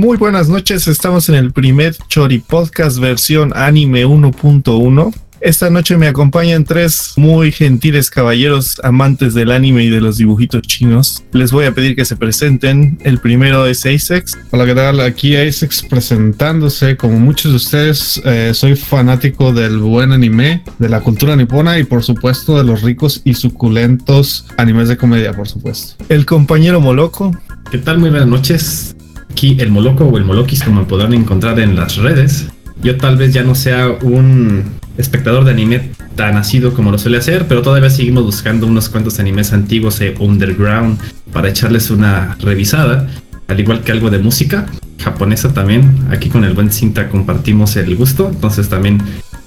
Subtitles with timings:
[0.00, 5.14] Muy buenas noches, estamos en el primer Chori Podcast versión anime 1.1.
[5.42, 10.62] Esta noche me acompañan tres muy gentiles caballeros amantes del anime y de los dibujitos
[10.62, 11.22] chinos.
[11.34, 12.98] Les voy a pedir que se presenten.
[13.02, 14.38] El primero es Asex.
[14.52, 15.00] Hola, ¿qué tal?
[15.00, 16.96] Aquí Asex presentándose.
[16.96, 21.84] Como muchos de ustedes, eh, soy fanático del buen anime, de la cultura nipona y
[21.84, 26.02] por supuesto de los ricos y suculentos animes de comedia, por supuesto.
[26.08, 27.38] El compañero Moloco.
[27.70, 27.98] ¿Qué tal?
[27.98, 28.96] Muy buenas noches.
[29.30, 32.48] Aquí el Moloco o el Molokis, como podrán encontrar en las redes.
[32.82, 34.64] Yo tal vez ya no sea un
[34.98, 39.18] espectador de anime tan nacido como lo suele hacer, pero todavía seguimos buscando unos cuantos
[39.18, 40.98] animes antiguos e underground
[41.32, 43.08] para echarles una revisada,
[43.48, 44.66] al igual que algo de música
[44.98, 46.06] japonesa también.
[46.10, 49.00] Aquí con el buen cinta compartimos el gusto, entonces también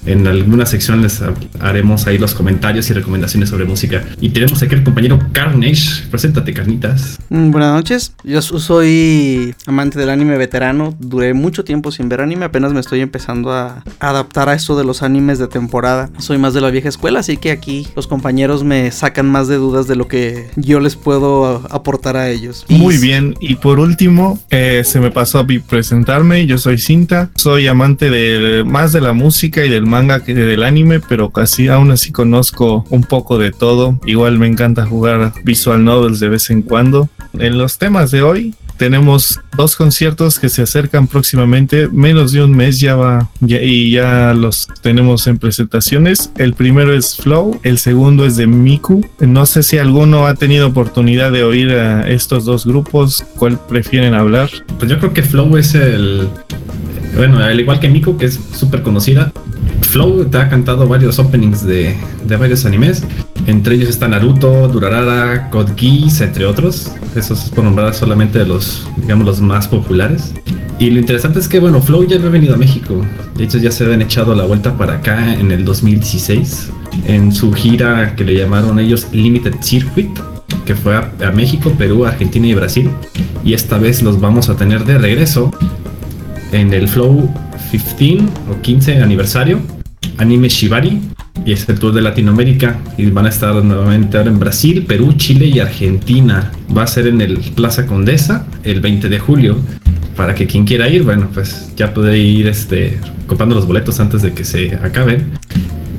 [0.06, 1.22] en alguna sección les
[1.60, 4.04] haremos ahí los comentarios y recomendaciones sobre música.
[4.20, 6.08] Y tenemos aquí al compañero Carnage.
[6.10, 7.20] Preséntate, Carnitas.
[7.30, 8.14] Mm, buenas noches.
[8.24, 10.96] Yo soy amante del anime veterano.
[11.00, 12.46] Duré mucho tiempo sin ver anime.
[12.46, 16.10] Apenas me estoy empezando a adaptar a esto de los animes de temporada.
[16.18, 19.56] Soy más de la vieja escuela, así que aquí los compañeros me sacan más de
[19.56, 22.66] dudas de lo que yo les puedo aportar a ellos.
[22.70, 23.36] Muy bien.
[23.40, 26.46] Y por último, eh, se me pasó a presentarme.
[26.46, 27.30] Yo soy Cinta.
[27.36, 31.68] Soy amante de más de la música y del manga que del anime, pero casi
[31.68, 34.00] aún así conozco un poco de todo.
[34.08, 37.10] Igual me encanta jugar visual novels de vez en cuando.
[37.38, 42.56] En los temas de hoy tenemos dos conciertos que se acercan próximamente, menos de un
[42.56, 46.32] mes ya va y ya los tenemos en presentaciones.
[46.38, 49.06] El primero es Flow, el segundo es de Miku.
[49.20, 54.16] No sé si alguno ha tenido oportunidad de oír a estos dos grupos, ¿cuál prefieren
[54.16, 54.50] hablar?
[54.80, 56.30] Pues yo creo que Flow es el
[57.16, 59.32] bueno, al igual que Miku, que es súper conocida,
[59.94, 61.96] Flow te ha cantado varios openings de,
[62.40, 63.04] varios animes.
[63.46, 66.92] Entre ellos está Naruto, Durarara, Code Geass, entre otros.
[67.16, 70.34] Esos por nombrar solamente de los, digamos, los más populares.
[70.80, 73.06] Y lo interesante es que, bueno, Flow ya no ha venido a México.
[73.36, 76.72] De hecho, ya se habían echado la vuelta para acá en el 2016.
[77.06, 80.10] En su gira que le llamaron ellos Limited Circuit
[80.66, 82.90] que fue a, a, México, Perú, Argentina y Brasil.
[83.44, 85.52] Y esta vez los vamos a tener de regreso
[86.54, 87.30] en el Flow
[87.72, 88.20] 15
[88.52, 89.60] o 15 aniversario
[90.18, 91.02] Anime Shibari
[91.46, 95.14] y es el tour de Latinoamérica y van a estar nuevamente ahora en Brasil, Perú,
[95.18, 96.52] Chile y Argentina.
[96.76, 99.58] Va a ser en el Plaza Condesa el 20 de julio.
[100.16, 104.22] Para que quien quiera ir, bueno, pues ya puede ir este comprando los boletos antes
[104.22, 105.32] de que se acaben.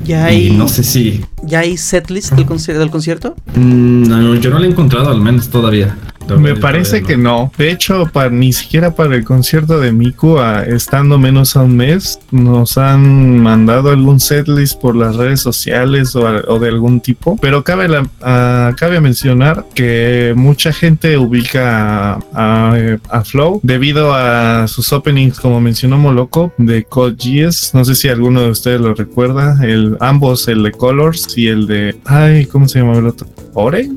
[0.05, 1.21] Ya hay, y no sé si.
[1.43, 2.45] ¿Ya hay setlist del,
[2.79, 3.35] del concierto?
[3.55, 5.97] Mm, no, yo no lo he encontrado al menos todavía.
[6.37, 7.51] Me parece que no.
[7.57, 10.37] De hecho, para, ni siquiera para el concierto de Miku,
[10.67, 16.59] estando menos a un mes, nos han mandado algún setlist por las redes sociales o,
[16.59, 17.37] de algún tipo.
[17.41, 18.07] Pero cabe, la,
[18.77, 26.53] cabe mencionar que mucha gente ubica a, Flow debido a sus openings, como mencionó Moloco,
[26.57, 27.71] de Code Geass.
[27.73, 29.57] No sé si alguno de ustedes lo recuerda.
[29.63, 31.95] El, ambos, el de Colors y el de.
[32.05, 33.27] Ay, ¿cómo se llama el otro?
[33.53, 33.89] ¿Ore?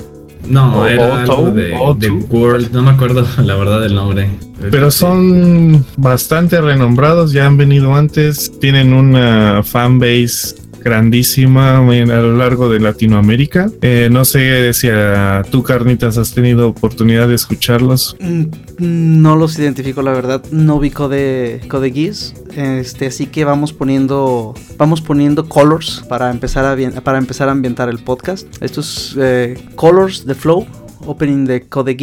[0.47, 4.31] No, era algo de, World, no me acuerdo la verdad del nombre.
[4.71, 12.69] Pero son bastante renombrados, ya han venido antes, tienen una fanbase grandísima a lo largo
[12.69, 13.71] de Latinoamérica.
[13.83, 18.17] Eh, no sé si a tú, Carnitas, has tenido oportunidad de escucharlos.
[18.21, 18.47] Mm,
[18.79, 20.43] no los identifico, la verdad.
[20.51, 22.35] No vi Code, Code Geass.
[22.57, 27.89] Este, así que vamos poniendo, vamos poniendo colors para empezar a, para empezar a ambientar
[27.89, 28.47] el podcast.
[28.63, 30.67] Estos eh, Colors de Flow,
[31.07, 31.97] opening de Code.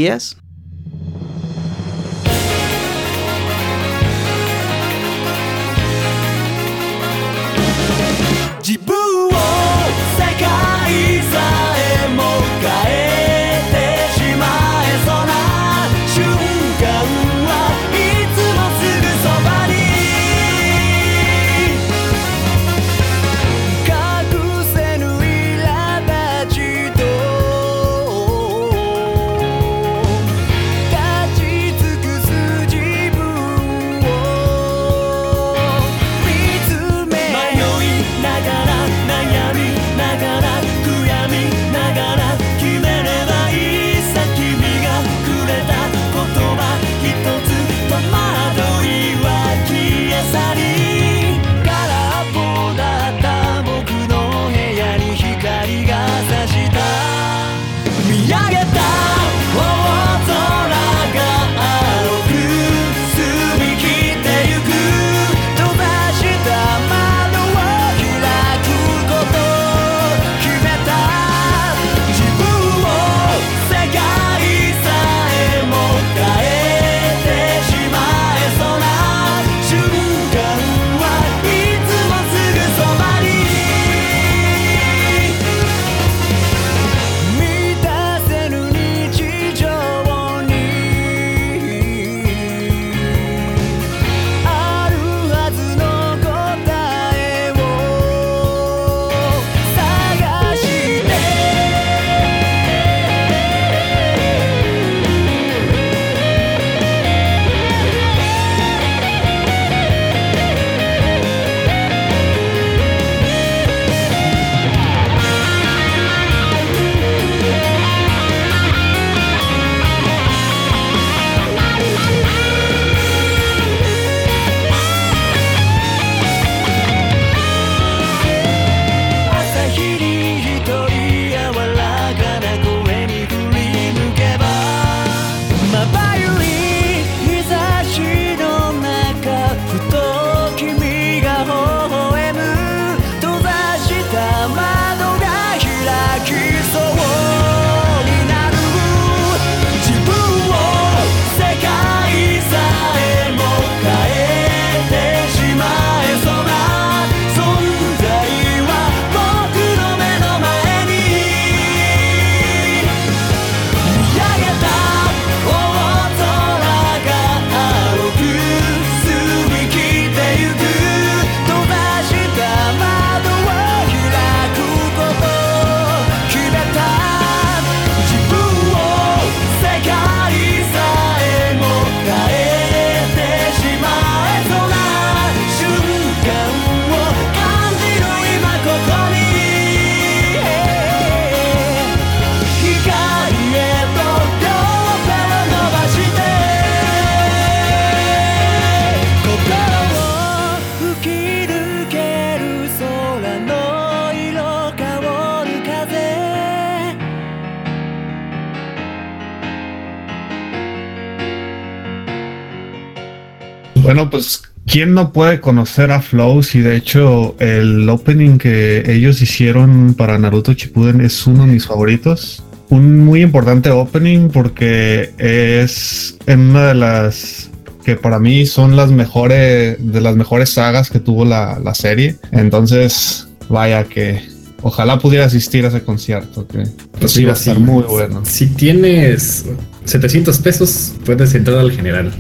[213.86, 216.42] Bueno, pues ¿quién no puede conocer a Flow?
[216.42, 221.68] Si de hecho el opening que ellos hicieron para Naruto Shippuden es uno de mis
[221.68, 222.44] favoritos.
[222.70, 227.52] Un muy importante opening porque es en una de las
[227.84, 232.16] que para mí son las mejores de las mejores sagas que tuvo la, la serie.
[232.32, 234.24] Entonces, vaya que
[234.64, 236.64] ojalá pudiera asistir a ese concierto, que
[237.00, 238.24] Pues sí va a estar muy bueno.
[238.26, 239.46] Si tienes
[239.84, 242.12] 700 pesos, puedes entrar al general.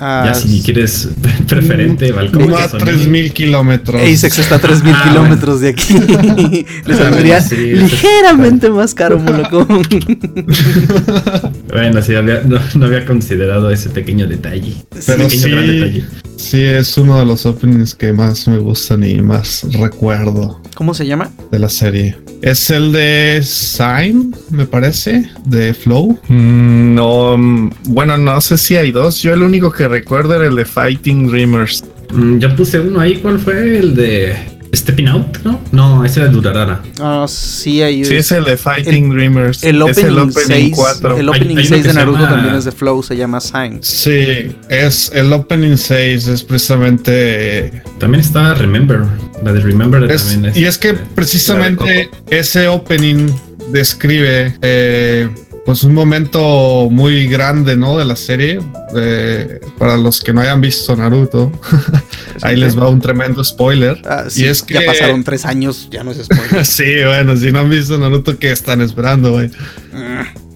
[0.00, 1.08] Ah, ya si quieres
[1.48, 2.42] preferente, balcón.
[2.44, 4.00] Uno a 3000 kilómetros.
[4.02, 5.94] Asex está a 3000 Ah, kilómetros de aquí.
[6.86, 9.66] Le Ah, saldría bueno, sí, ligeramente más caro, Moloco.
[11.70, 14.74] Bueno, sí, había- no, no había considerado ese pequeño detalle.
[15.06, 16.04] Pero pequeño gran sí, detalle.
[16.36, 21.06] Sí, es uno de los openings que más me gustan y más recuerdo ¿Cómo se
[21.06, 21.30] llama?
[21.50, 22.16] de la serie.
[22.42, 26.18] Es el de Sign, me parece, de Flow.
[26.28, 29.22] Mm, No, mm, bueno, no sé si hay dos.
[29.22, 31.84] Yo el único que recuerdo era el de Fighting Dreamers.
[32.12, 33.16] Mm, ya puse uno ahí.
[33.16, 33.78] ¿Cuál fue?
[33.78, 34.36] El de
[34.76, 35.60] Stepping Out, ¿no?
[35.72, 36.80] No, ese era el Durarara.
[37.00, 39.62] Ah, sí, hay Sí, es el de Fighting Dreamers.
[39.62, 40.72] el es el opening opening 6.
[40.74, 41.18] 4.
[41.18, 43.40] El opening hay uno 6 que de Naruto llama- también es de Flow, se llama
[43.40, 43.78] Sign.
[43.82, 47.82] Sí, es el opening 6, es precisamente...
[47.98, 49.00] También está Remember.
[49.42, 50.56] La de Remember es- también es.
[50.56, 53.28] y es que precisamente ese opening
[53.70, 55.28] describe eh,
[55.64, 57.98] pues un momento muy grande, ¿no?
[57.98, 58.60] De la serie.
[58.96, 61.50] Eh, para los que no hayan visto Naruto,
[62.42, 64.00] ahí les va un tremendo spoiler.
[64.04, 66.64] Ah, sí, y es que ya pasaron tres años, ya no es spoiler.
[66.66, 69.50] sí, bueno, si no han visto Naruto, ¿qué están esperando, güey?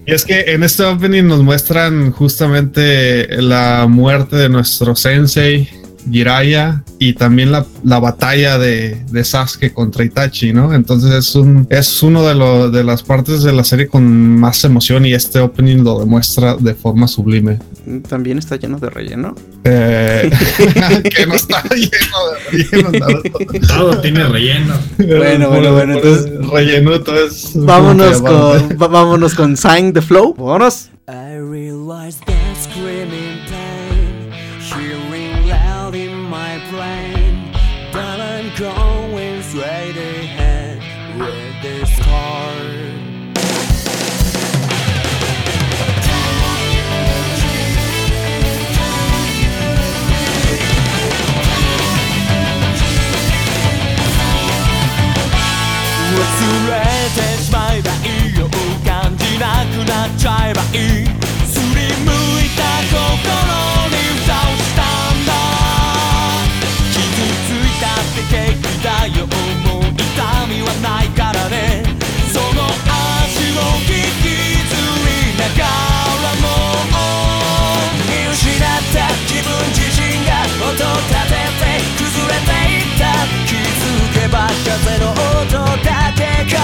[0.05, 5.69] Y es que en este opening nos muestran justamente la muerte de nuestro sensei,
[6.11, 10.73] Jiraiya, y también la, la batalla de, de Sasuke contra Itachi, ¿no?
[10.73, 14.63] Entonces es un es uno de, lo- de las partes de la serie con más
[14.63, 17.59] emoción y este opening lo demuestra de forma sublime.
[18.07, 19.33] También está lleno de relleno.
[19.63, 20.29] Eh,
[21.15, 23.67] que no está lleno de relleno.
[23.67, 24.73] Todo tiene relleno.
[24.97, 27.51] Bueno, bueno, bueno, entonces- Rellenuto es...
[27.55, 28.31] Vámonos con,
[28.81, 30.33] va- vámonos con Sign the Flow.
[30.35, 30.89] Vámonos.
[31.07, 31.39] I
[80.69, 81.65] 音立てて
[81.97, 83.01] 崩れていった。
[83.47, 83.81] 気づ
[84.13, 86.21] けば風の音だけ
[86.53, 86.57] が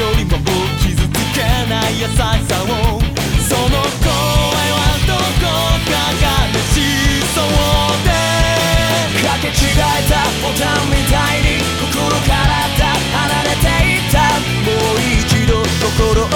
[0.00, 0.38] よりも
[0.80, 2.64] 傷つけない優しさを
[3.44, 4.08] その声
[4.72, 5.44] はどこ
[5.84, 6.24] かが
[6.72, 6.80] し
[7.34, 7.44] そう
[8.08, 8.08] で
[9.20, 14.16] かけ違えたボタンみたいに心からだ離れていった。
[14.64, 15.52] もう一度
[15.84, 16.26] 心を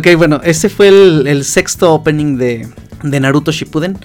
[0.00, 2.66] Ok, bueno, ese fue el, el sexto opening de,
[3.02, 3.98] de Naruto Shippuden.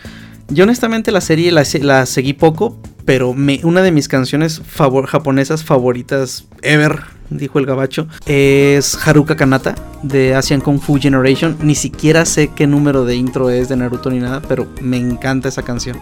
[0.50, 4.62] Yo honestamente la serie la, se- la seguí poco, pero me- una de mis canciones
[4.62, 7.00] favor- japonesas favoritas ever,
[7.30, 9.74] dijo el gabacho, es Haruka Kanata
[10.04, 11.56] de Asian Kung Fu Generation.
[11.62, 15.48] Ni siquiera sé qué número de intro es de Naruto ni nada, pero me encanta
[15.48, 15.98] esa canción.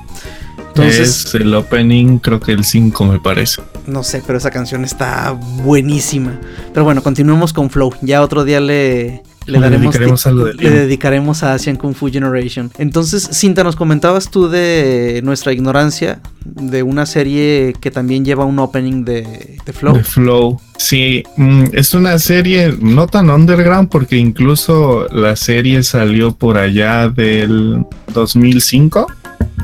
[0.70, 3.62] Entonces, es el opening, creo que el 5 me parece.
[3.86, 5.30] no sé, pero esa canción está
[5.64, 6.40] buenísima.
[6.74, 7.94] Pero bueno, continuemos con Flow.
[8.02, 11.94] Ya otro día le, le Le daremos dedicaremos algo de le dedicaremos a Asian Kung
[11.94, 12.72] Fu Generation.
[12.78, 18.60] Entonces, Cinta, nos comentabas tú de nuestra ignorancia de una serie que también lleva un
[18.60, 19.96] opening de, de Flow.
[19.96, 20.62] De Flow.
[20.78, 27.10] Sí, mm, es una serie no tan underground porque incluso la serie salió por allá
[27.10, 29.08] del 2005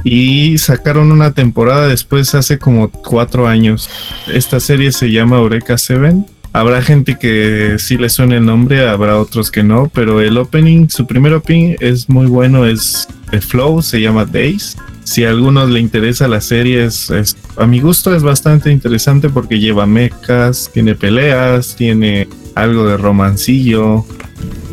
[0.03, 3.89] y sacaron una temporada después hace como cuatro años.
[4.31, 6.25] Esta serie se llama Eureka Seven.
[6.51, 10.87] Habrá gente que sí le suene el nombre, habrá otros que no, pero el opening,
[10.89, 14.75] su primer opening es muy bueno, es de Flow, se llama Days.
[15.03, 19.29] Si a algunos le interesa la serie, es, es- a mi gusto es bastante interesante
[19.29, 24.05] porque lleva mechas, tiene peleas, tiene algo de romancillo,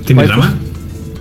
[0.06, 0.54] ¿Tiene drama?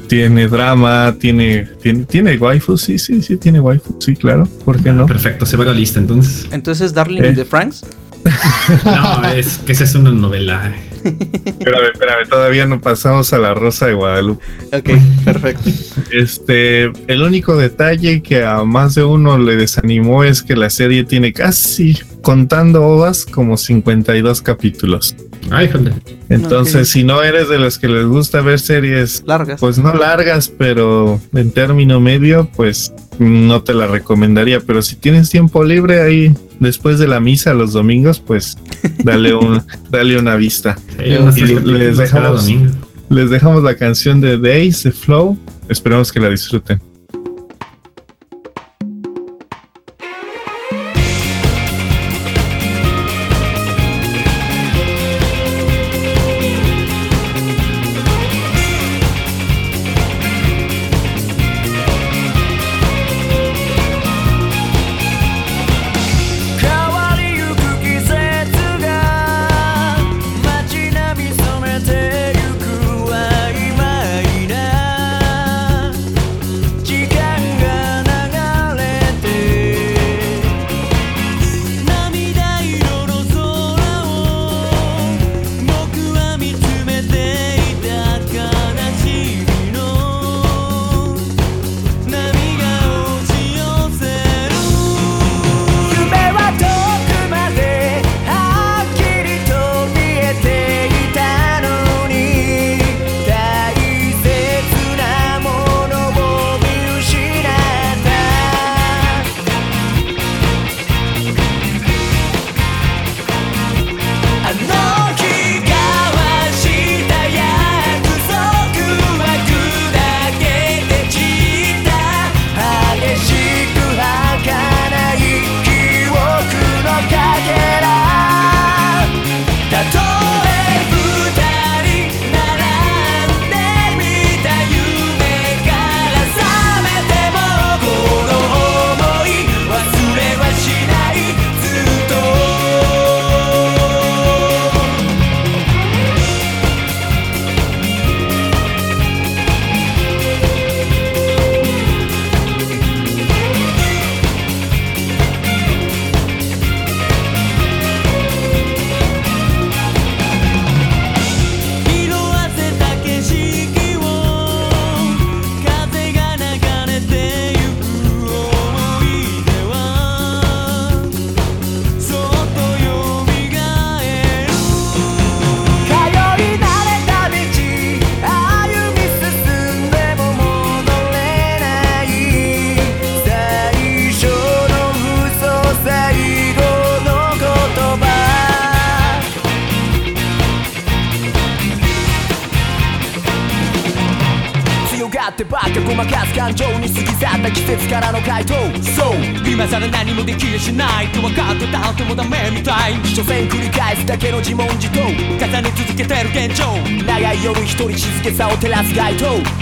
[0.07, 4.91] tiene drama, tiene, tiene, tiene waifu, sí, sí, sí, tiene waifu, sí, claro, ¿por qué
[4.93, 5.05] no?
[5.05, 6.47] Perfecto, se va a la lista entonces.
[6.51, 7.33] Entonces, Darling Eh.
[7.33, 7.83] the Franks.
[8.85, 10.73] No, es que esa es una novela.
[11.05, 14.43] Espérame, espérame, todavía no pasamos a la Rosa de Guadalupe.
[14.73, 14.89] Ok,
[15.23, 15.69] perfecto.
[16.11, 21.03] Este, el único detalle que a más de uno le desanimó es que la serie
[21.03, 25.15] tiene casi, contando ovas, como 52 capítulos.
[25.51, 25.93] Ay, joder.
[26.29, 29.59] Entonces, si no eres de los que les gusta ver series, Largas.
[29.59, 34.59] pues no largas, pero en término medio, pues no te la recomendaría.
[34.59, 38.57] Pero si tienes tiempo libre ahí después de la misa los domingos, pues
[39.03, 40.77] dale un, dale una vista.
[40.97, 42.71] Sí, Y les dejamos- domingo.
[43.09, 45.37] Les dejamos la canción de Days de Flow.
[45.69, 46.81] Esperamos que la disfruten.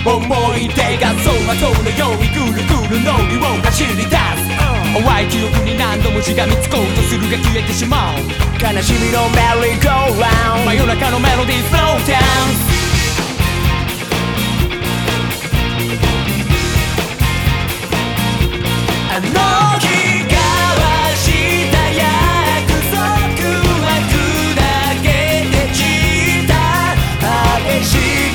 [0.06, 0.20] 思
[0.58, 4.13] い出が走馬灯のようにぐるぐる脳裏を走り出す。
[4.94, 8.18] 淡い記憶に何度もしがみつこうとするが消えてしまう。
[8.62, 12.20] 悲しみのメリーゴーラウンド真夜中のメロディースローダウ
[12.60, 12.74] ン
[27.84, 28.33] した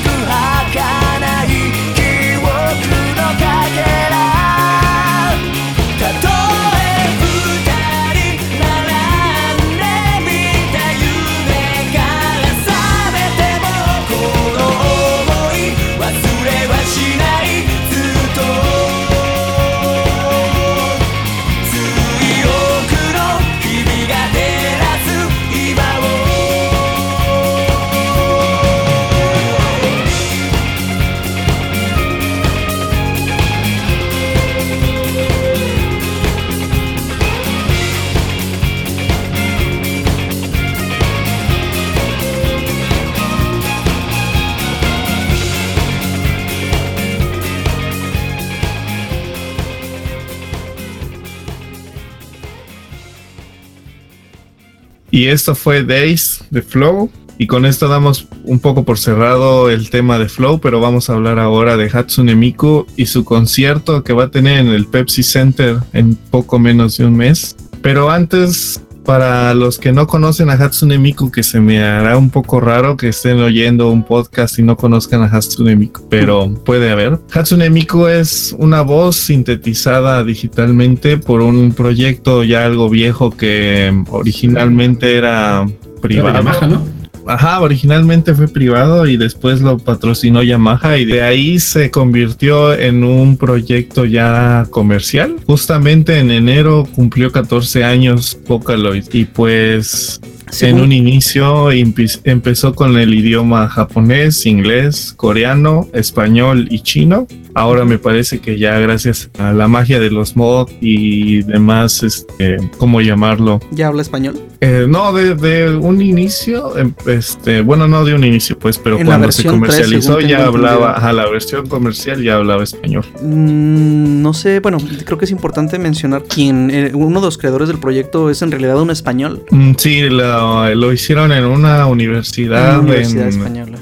[55.19, 57.11] Y esto fue Days de Flow.
[57.37, 61.13] Y con esto damos un poco por cerrado el tema de Flow, pero vamos a
[61.13, 65.21] hablar ahora de Hatsune Miku y su concierto que va a tener en el Pepsi
[65.23, 67.57] Center en poco menos de un mes.
[67.81, 72.29] Pero antes, para los que no conocen a Hatsune Miku, que se me hará un
[72.29, 76.91] poco raro que estén oyendo un podcast y no conozcan a Hatsune Miku, pero puede
[76.91, 77.19] haber.
[77.33, 85.17] Hatsune Miku es una voz sintetizada digitalmente por un proyecto ya algo viejo que originalmente
[85.17, 85.65] era Era
[86.01, 86.37] privado.
[86.37, 86.98] Yamaha, ¿no?
[87.29, 93.03] Ajá, originalmente fue privado y después lo patrocinó Yamaha y de ahí se convirtió en
[93.03, 95.35] un proyecto ya comercial.
[95.45, 100.19] Justamente en enero cumplió 14 años Vocaloid y pues
[100.61, 107.27] en un inicio empe- empezó con el idioma japonés, inglés, coreano, español y chino.
[107.55, 112.57] Ahora me parece que ya gracias a la magia de los mods y demás, este,
[112.77, 113.59] ¿cómo llamarlo?
[113.71, 114.39] ¿Ya habla español?
[114.61, 118.97] Eh, no, de, de un inicio, em, este, bueno, no de un inicio, pues, pero
[118.97, 122.63] En la cuando se versión 3, comercializó ya hablaba, a la versión comercial ya hablaba
[122.63, 123.05] español.
[123.21, 127.67] Mm, no sé, bueno, creo que es importante mencionar quien, eh, uno de los creadores
[127.69, 129.43] del proyecto es en realidad un español.
[129.51, 130.01] Mm, Sí,
[130.39, 133.79] lo, lo hicieron en una universidad, Una universidad en española.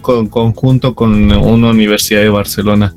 [0.00, 2.94] Con conjunto con una universidad de Barcelona.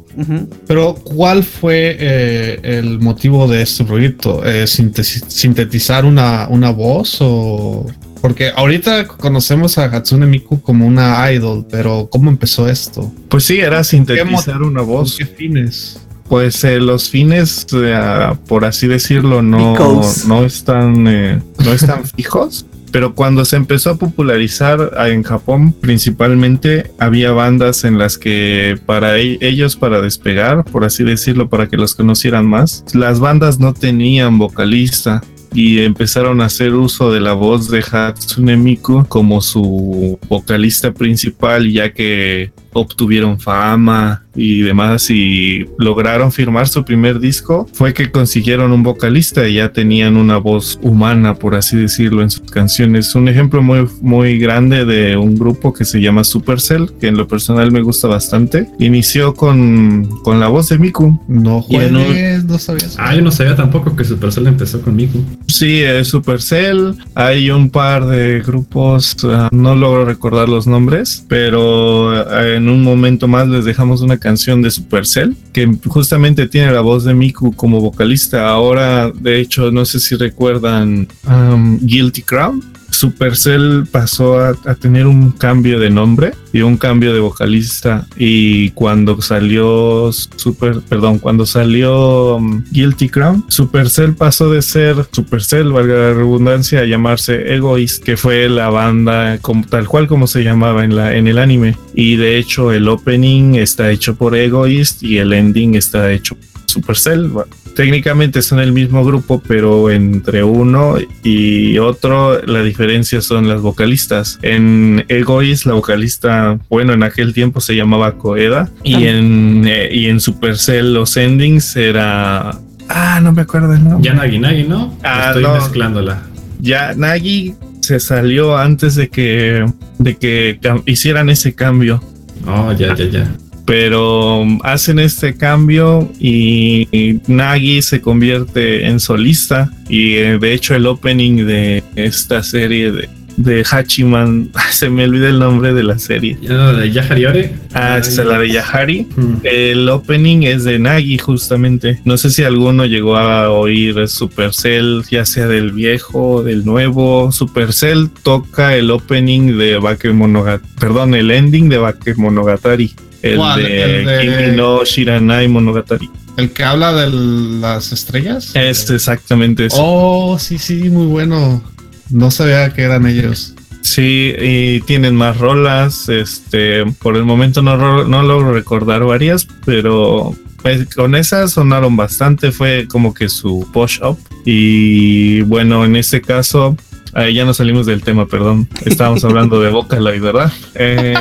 [0.67, 4.45] Pero, ¿cuál fue eh, el motivo de este proyecto?
[4.45, 7.85] Eh, ¿Sintetizar una, una voz o...?
[8.21, 13.11] Porque ahorita conocemos a Hatsune Miku como una idol, pero ¿cómo empezó esto?
[13.27, 15.17] Pues sí, era sintetizar una ¿Con voz.
[15.17, 15.99] qué fines?
[16.29, 20.25] Pues eh, los fines, eh, por así decirlo, no, Because.
[20.25, 22.65] no están, eh, no están fijos.
[22.93, 28.79] Pero cuando se empezó a popularizar ah, en Japón, principalmente había bandas en las que
[28.86, 33.60] para e- ellos, para despegar, por así decirlo, para que los conocieran más, las bandas
[33.60, 35.23] no tenían vocalista
[35.56, 41.71] y empezaron a hacer uso de la voz de Hatsune Miku como su vocalista principal,
[41.71, 48.72] ya que obtuvieron fama y demás y lograron firmar su primer disco fue que consiguieron
[48.72, 53.28] un vocalista y ya tenían una voz humana por así decirlo en sus canciones un
[53.28, 57.72] ejemplo muy muy grande de un grupo que se llama Supercell que en lo personal
[57.72, 62.96] me gusta bastante inició con, con la voz de Miku No juegues, no sabías.
[62.98, 65.24] Ah, yo no sabía tampoco que Supercell empezó con Miku.
[65.48, 66.96] Sí, es Supercell.
[67.15, 72.84] Hay un par de grupos, ah, no logro recordar los nombres, pero ah, en un
[72.84, 77.53] momento más les dejamos una canción de Supercell que justamente tiene la voz de Miku
[77.53, 78.47] como vocalista.
[78.47, 82.72] Ahora, de hecho, no sé si recuerdan um, Guilty Crown.
[82.93, 89.21] Supercell pasó a, tener un cambio de nombre y un cambio de vocalista y cuando
[89.21, 96.13] salió Super, perdón, cuando salió um, Guilty Crown, Supercell pasó de ser Supercell, valga la
[96.13, 100.95] redundancia, a llamarse Egoist, que fue la banda como, tal cual como se llamaba en
[100.95, 105.34] la en el anime y de hecho el opening está hecho por Egoist y el
[105.34, 107.29] ending está hecho por Supercell.
[107.75, 114.39] Técnicamente son el mismo grupo, pero entre uno y otro la diferencia son las vocalistas.
[114.41, 119.09] En Egoist la vocalista, bueno, en aquel tiempo se llamaba Koeda y Ah.
[119.12, 122.51] en eh, y en Supercell los endings era
[122.89, 124.03] ah, no me acuerdo el nombre.
[124.09, 124.97] Ya Nagi Nagi, ¿no?
[125.03, 125.53] Ah, Estoy no.
[125.55, 126.21] mezclándola.
[126.59, 129.65] Ya Nagi se salió antes de que
[129.99, 132.01] de que hicieran ese cambio.
[132.47, 133.31] Oh, ya, ya, ya.
[133.65, 140.54] Pero um, hacen este cambio y, y Nagi se convierte en solista y eh, de
[140.54, 145.84] hecho el opening de esta serie de, de Hachiman, se me olvida el nombre de
[145.84, 146.38] la serie.
[146.41, 147.54] La de Yahariore.
[147.73, 149.08] Ah, es la de Yahari.
[149.15, 149.34] Mm.
[149.43, 151.99] El opening es de Nagi justamente.
[152.06, 157.32] No sé si alguno llegó a oír Supercell, ya sea del viejo del nuevo.
[157.32, 162.93] Supercell toca el opening de Bakemonogatari, perdón, el ending de Bakemonogatari.
[163.23, 163.63] El ¿Cuál?
[163.63, 166.09] de, El de- Kimi no Shiranai Monogatari.
[166.38, 168.51] El que habla de las estrellas.
[168.55, 169.77] Es exactamente eso.
[169.79, 171.63] Oh, sí, sí, muy bueno.
[172.09, 173.53] No sabía que eran ellos.
[173.81, 176.09] Sí, y tienen más rolas.
[176.09, 182.51] Este, por el momento no, no logro recordar varias, pero pues, con esas sonaron bastante.
[182.51, 184.17] Fue como que su push up.
[184.45, 186.75] Y bueno, en este caso,
[187.13, 188.67] ahí ya no salimos del tema, perdón.
[188.86, 190.51] Estábamos hablando de Vocaloid, ¿verdad?
[190.75, 191.13] Eh,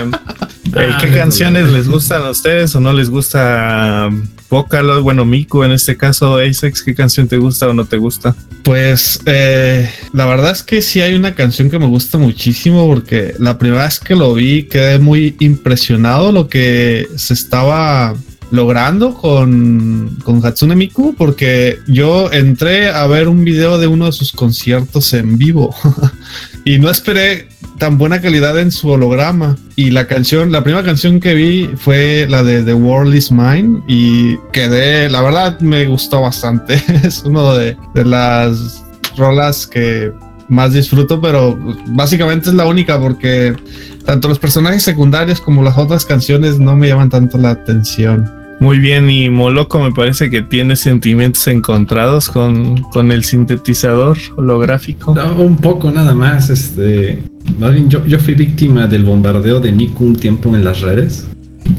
[0.75, 5.03] Ah, ¿Qué canciones les gustan a ustedes o no les gusta um, Vocaloid?
[5.03, 8.35] Bueno, Miku en este caso, Asex, ¿qué canción te gusta o no te gusta?
[8.63, 13.35] Pues eh, la verdad es que sí hay una canción que me gusta muchísimo porque
[13.39, 18.15] la primera vez que lo vi quedé muy impresionado lo que se estaba
[18.53, 24.13] logrando con, con Hatsune Miku porque yo entré a ver un video de uno de
[24.13, 25.75] sus conciertos en vivo
[26.65, 27.49] y no esperé
[27.79, 32.27] tan buena calidad en su holograma y la canción, la primera canción que vi fue
[32.29, 37.55] la de The World Is Mine y quedé, la verdad me gustó bastante, es uno
[37.55, 38.85] de, de las
[39.17, 40.13] rolas que
[40.49, 43.57] más disfruto, pero básicamente es la única porque
[44.05, 48.42] tanto los personajes secundarios como las otras canciones no me llaman tanto la atención.
[48.63, 55.17] Muy bien, y Moloco me parece que tiene sentimientos encontrados con, con el sintetizador holográfico.
[55.37, 57.25] Un poco nada más, este.
[57.59, 61.27] Más bien, yo, yo fui víctima del bombardeo de Niku un tiempo en las redes.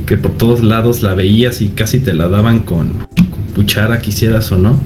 [0.05, 4.51] Que por todos lados la veías y casi te la daban con, con cuchara, quisieras
[4.51, 4.77] o no.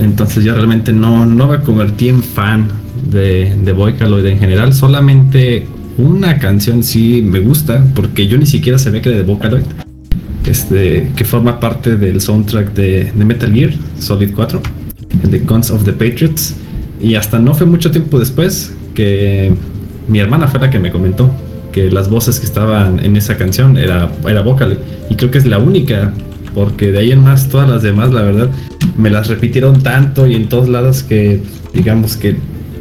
[0.00, 2.66] Entonces yo realmente no, no me convertí en fan
[3.08, 4.74] de, de Vocaloid en general.
[4.74, 5.64] Solamente
[5.96, 9.62] una canción sí me gusta, porque yo ni siquiera sabía que era de Vocaloid.
[10.46, 14.60] Este, que forma parte del soundtrack de, de Metal Gear Solid 4,
[15.22, 16.54] el de Guns of the Patriots.
[17.00, 19.52] Y hasta no fue mucho tiempo después que
[20.08, 21.30] mi hermana fue la que me comentó
[21.72, 24.78] que las voces que estaban en esa canción era, era Vocaloid.
[25.10, 26.12] Y creo que es la única,
[26.54, 28.48] porque de ahí en más todas las demás, la verdad,
[28.96, 32.36] me las repitieron tanto y en todos lados que digamos que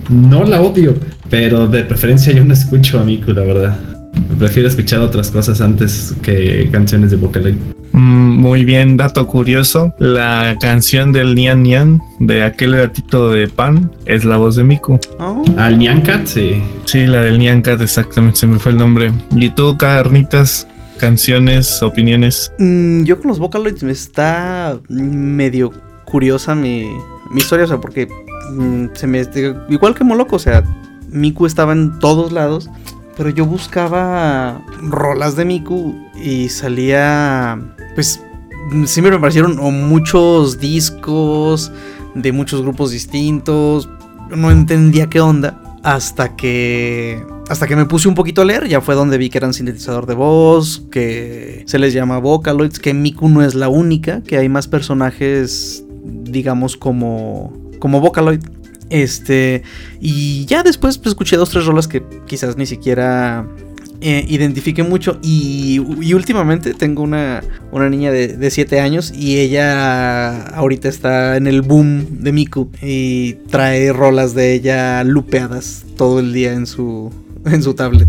[0.10, 0.93] no la odio,
[1.30, 3.92] pero de preferencia yo no escucho a Miku, la verdad.
[4.39, 7.56] Prefiero escuchar otras cosas antes que canciones de Vocaloid.
[7.93, 9.93] Mm, muy bien, dato curioso.
[9.99, 14.99] La canción del Nian Nian de aquel gatito de pan es la voz de Miku.
[15.19, 16.62] Oh, Al Nyankat, sí.
[16.86, 19.12] Sí, la del Nyan Cat, exactamente, se me fue el nombre.
[19.36, 20.67] ¿Y tú, Carnitas?
[20.97, 22.52] Canciones, opiniones.
[22.60, 25.71] mm, yo con los Vocaloids me está medio
[26.06, 26.88] curiosa mi,
[27.32, 28.08] mi historia, o sea, porque
[28.52, 29.21] mm, se me
[29.69, 30.63] igual que Moloco, o sea,
[31.10, 32.69] Miku estaba en todos lados,
[33.15, 37.60] pero yo buscaba rolas de Miku y salía,
[37.95, 38.21] pues,
[38.86, 41.71] siempre me parecieron muchos discos
[42.15, 43.89] de muchos grupos distintos,
[44.30, 48.80] no entendía qué onda hasta que hasta que me puse un poquito a leer, ya
[48.80, 53.28] fue donde vi que eran sintetizador de voz, que se les llama Vocaloids, que Miku
[53.28, 58.41] no es la única, que hay más personajes, digamos, como, como Vocaloid.
[58.89, 59.63] Este,
[60.00, 63.48] y ya después pues, escuché dos, tres rolas que quizás ni siquiera
[64.02, 65.17] eh, identifique mucho.
[65.24, 67.41] Y, y últimamente tengo una,
[67.72, 73.34] una niña de 7 años y ella ahorita está en el boom de Miku y
[73.50, 77.12] trae rolas de ella lupeadas todo el día en su,
[77.46, 78.08] en su tablet.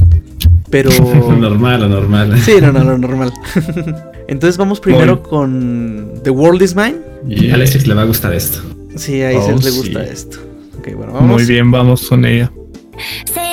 [0.71, 0.91] Pero...
[1.39, 2.41] normal, lo normal.
[2.43, 3.33] Sí, no, no, no, normal.
[4.29, 6.97] Entonces vamos primero con The World is Mine.
[7.29, 8.61] Y a Alexis le va a gustar esto.
[8.97, 9.77] Sí, a Oh, le sí.
[9.77, 10.39] gusta esto.
[10.85, 11.31] Ok, bueno, vamos.
[11.31, 12.53] Muy bien, vamos con ella.
[13.25, 13.44] 世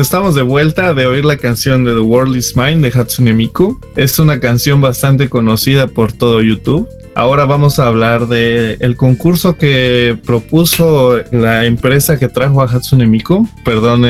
[0.00, 3.80] Estamos de vuelta de oír la canción de The World Is Mine de Hatsune Miku.
[3.94, 6.88] Es una canción bastante conocida por todo YouTube.
[7.16, 13.06] Ahora vamos a hablar de el concurso que propuso la empresa que trajo a Hatsune
[13.06, 13.48] Miku.
[13.64, 14.02] Perdón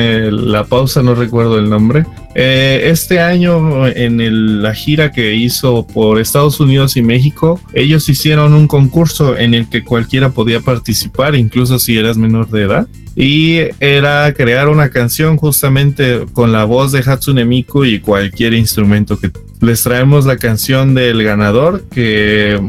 [0.51, 2.05] la pausa, no recuerdo el nombre.
[2.33, 8.09] Eh, este año en el- la gira que hizo por Estados Unidos y México, ellos
[8.09, 12.87] hicieron un concurso en el que cualquiera podía participar, incluso si eras menor de edad.
[13.15, 19.17] Y era crear una canción justamente con la voz de Hatsune Miku y cualquier instrumento
[19.17, 19.31] que
[19.65, 22.59] les traemos la canción del ganador que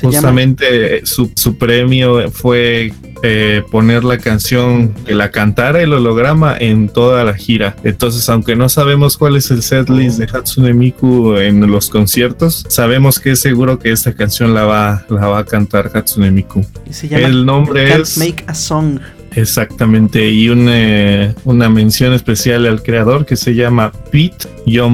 [0.00, 2.92] justamente eh, su, su premio fue
[3.26, 7.74] eh, poner la canción que la cantara el holograma en toda la gira.
[7.82, 13.18] Entonces, aunque no sabemos cuál es el setlist de Hatsune Miku en los conciertos, sabemos
[13.18, 16.66] que es seguro que esta canción la va, la va a cantar Hatsune Miku.
[16.90, 18.98] se llama El nombre Can't es Make a Song.
[19.34, 24.84] exactamente y una, una mención especial al creador que se llama Pete-Shobon.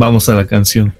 [0.00, 0.99] Vamos a la canción.「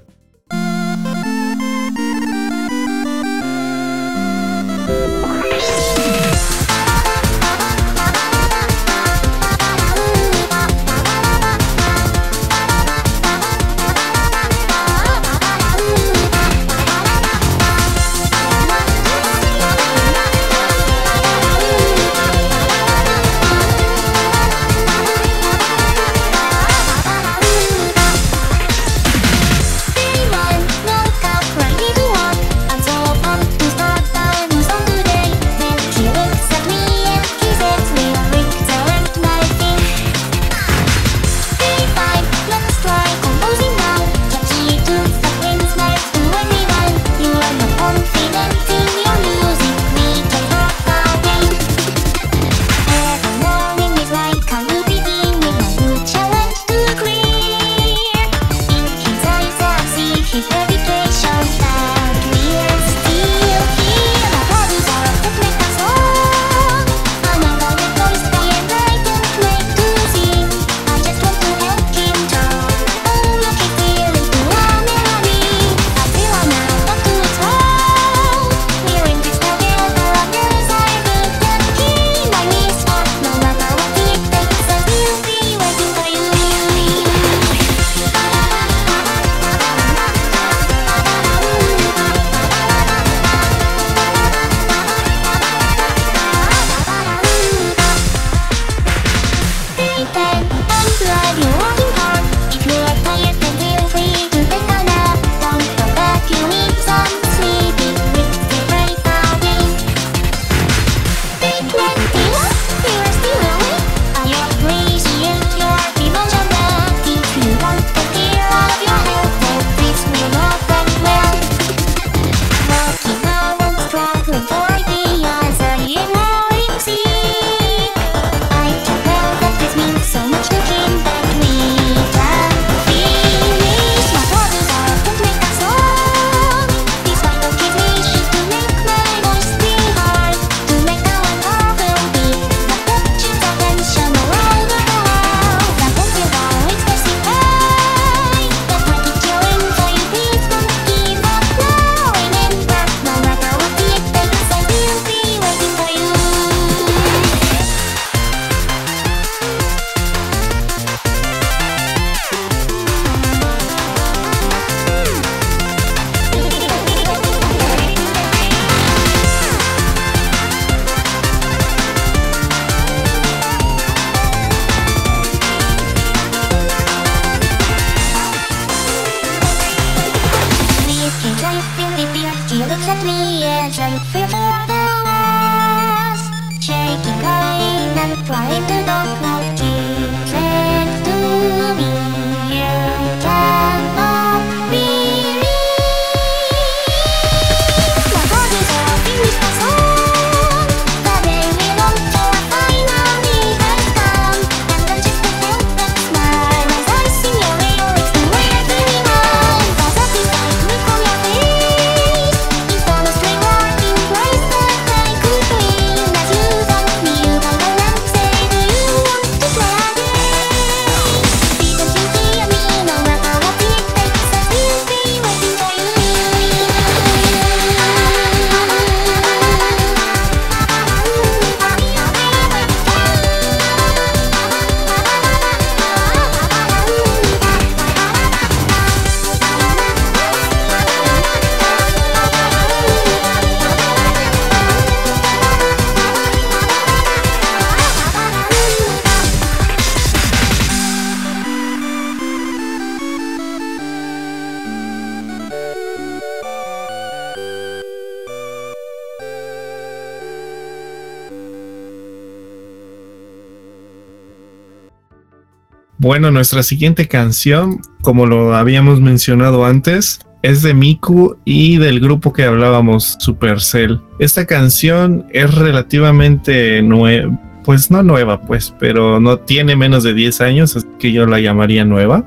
[266.01, 272.33] Bueno, nuestra siguiente canción, como lo habíamos mencionado antes, es de Miku y del grupo
[272.33, 274.01] que hablábamos, Supercell.
[274.19, 280.41] Esta canción es relativamente nueva, pues no nueva, pues, pero no tiene menos de 10
[280.41, 282.25] años, así que yo la llamaría nueva.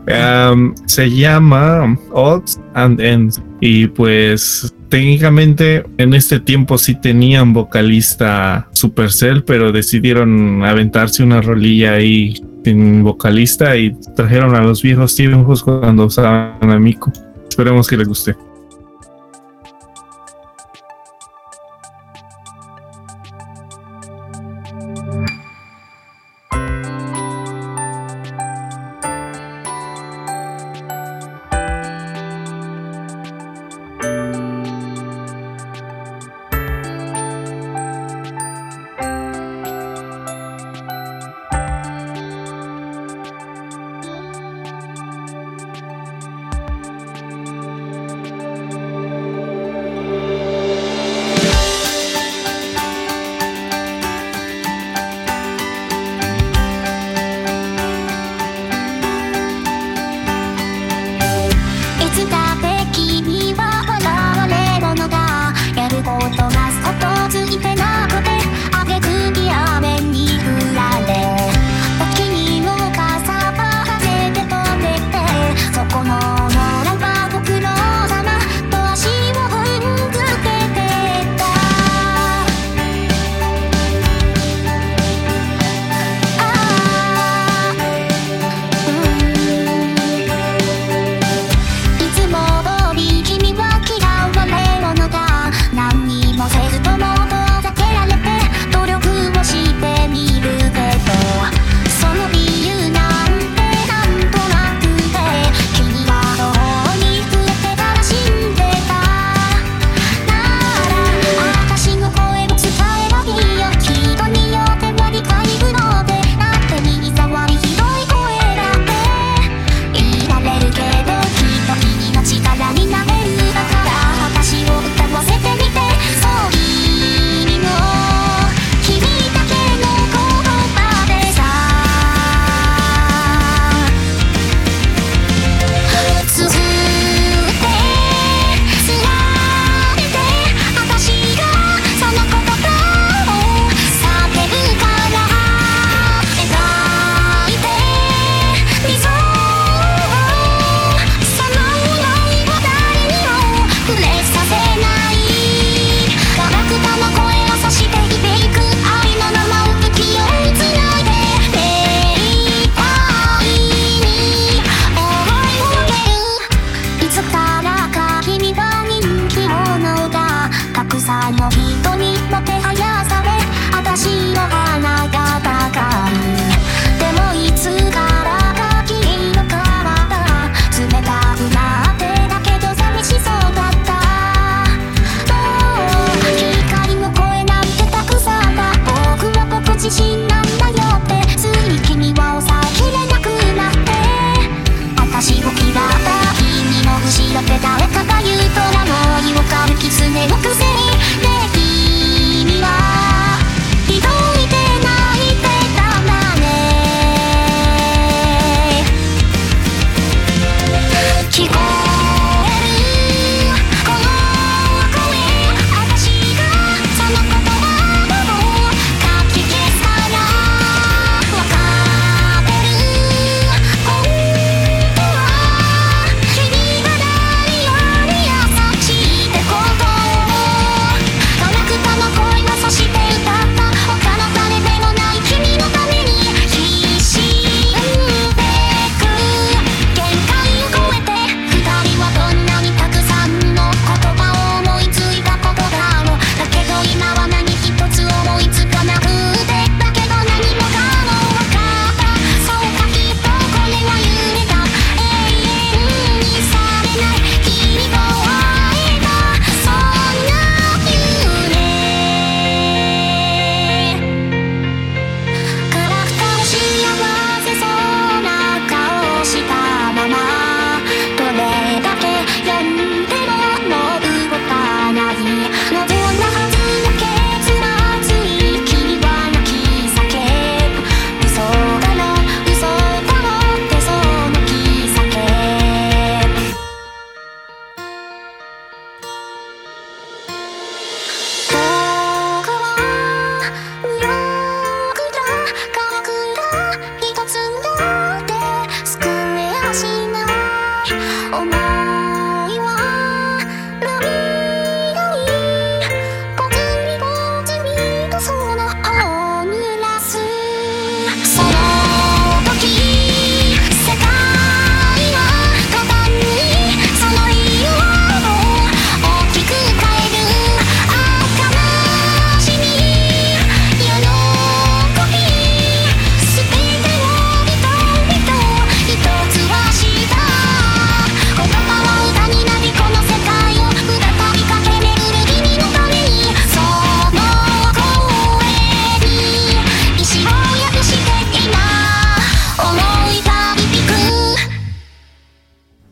[0.85, 9.43] Se llama Odds and Ends y pues técnicamente en este tiempo sí tenían vocalista Supercell,
[9.43, 16.05] pero decidieron aventarse una rolilla ahí sin vocalista y trajeron a los viejos tiempos cuando
[16.05, 17.11] usaban a Miku.
[17.49, 18.35] Esperemos que les guste.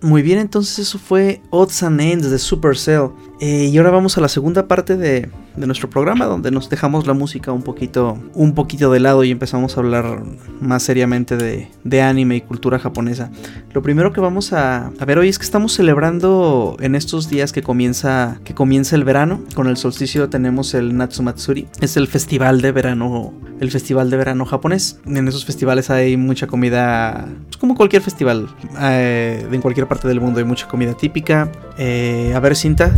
[0.01, 3.09] Muy bien, entonces eso fue Odds and Ends de Supercell.
[3.39, 7.07] Eh, y ahora vamos a la segunda parte de, de nuestro programa, donde nos dejamos
[7.07, 10.23] la música un poquito, un poquito de lado y empezamos a hablar
[10.59, 13.31] más seriamente de, de anime y cultura japonesa.
[13.73, 17.61] Lo primero que vamos a, ver hoy es que estamos celebrando en estos días que
[17.61, 19.41] comienza, que comienza el verano.
[19.55, 21.67] Con el solsticio tenemos el Natsumatsuri.
[21.79, 24.99] Es el festival de verano, el festival de verano japonés.
[25.05, 28.49] En esos festivales hay mucha comida, pues como cualquier festival
[28.79, 31.51] eh, en cualquier parte del mundo hay mucha comida típica.
[31.77, 32.91] Eh, a ver, Cinta,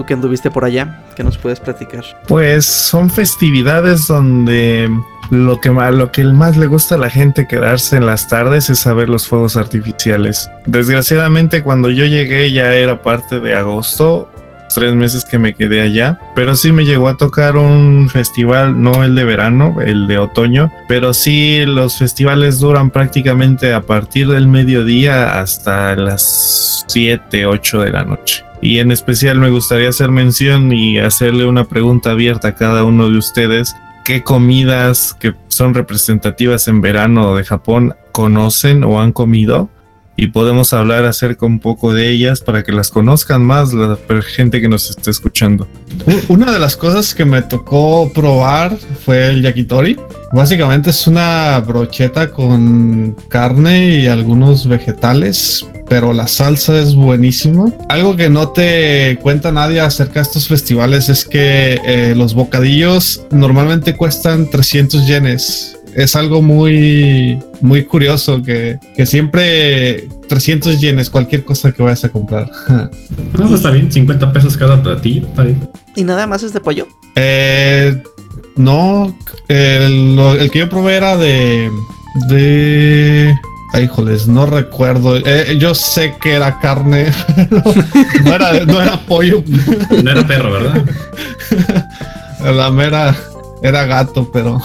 [0.00, 2.02] tú que anduviste por allá, ¿qué nos puedes platicar?
[2.26, 4.88] Pues son festividades donde
[5.28, 8.86] lo que, lo que más le gusta a la gente quedarse en las tardes es
[8.86, 10.50] a ver los fuegos artificiales.
[10.64, 14.30] Desgraciadamente cuando yo llegué ya era parte de agosto,
[14.74, 19.04] tres meses que me quedé allá, pero sí me llegó a tocar un festival, no
[19.04, 24.48] el de verano, el de otoño, pero sí los festivales duran prácticamente a partir del
[24.48, 28.44] mediodía hasta las 7, 8 de la noche.
[28.62, 33.08] Y en especial me gustaría hacer mención y hacerle una pregunta abierta a cada uno
[33.08, 33.74] de ustedes.
[34.04, 39.70] ¿Qué comidas que son representativas en verano de Japón conocen o han comido?
[40.20, 43.96] Y podemos hablar acerca un poco de ellas para que las conozcan más la
[44.34, 45.66] gente que nos esté escuchando.
[46.28, 49.96] Una de las cosas que me tocó probar fue el yakitori.
[50.30, 57.72] Básicamente es una brocheta con carne y algunos vegetales, pero la salsa es buenísima.
[57.88, 63.24] Algo que no te cuenta nadie acerca de estos festivales es que eh, los bocadillos
[63.30, 65.79] normalmente cuestan 300 yenes.
[65.96, 72.08] Es algo muy, muy curioso que, que siempre 300 yenes, cualquier cosa que vayas a
[72.10, 72.50] comprar.
[73.32, 75.68] No, pues está bien, 50 pesos cada platillo, está bien.
[75.96, 76.86] ¿Y nada más es de pollo?
[77.16, 78.02] Eh,
[78.56, 79.16] no,
[79.48, 81.70] el, lo- el que yo probé era de.
[82.28, 83.34] de.
[83.72, 85.16] Ay, híjoles, no recuerdo.
[85.16, 87.62] Eh, yo sé que era carne, pero
[88.24, 89.42] no era, no era pollo.
[90.02, 90.84] No era perro, ¿verdad?
[92.54, 93.14] La mera
[93.62, 94.60] era gato, pero.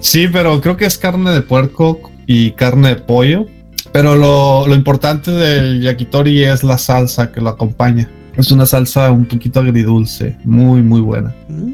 [0.00, 3.46] Sí, pero creo que es carne de puerco y carne de pollo.
[3.92, 8.08] Pero lo, lo importante del yakitori es la salsa que lo acompaña.
[8.36, 11.34] Es una salsa un poquito agridulce, muy, muy buena.
[11.48, 11.72] Mm,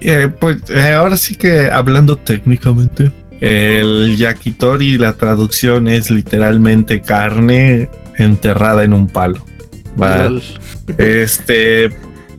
[0.00, 7.88] Eh, pues eh, ahora sí que hablando técnicamente, el yakitori, la traducción es literalmente carne
[8.18, 9.44] enterrada en un palo.
[10.98, 11.90] Este,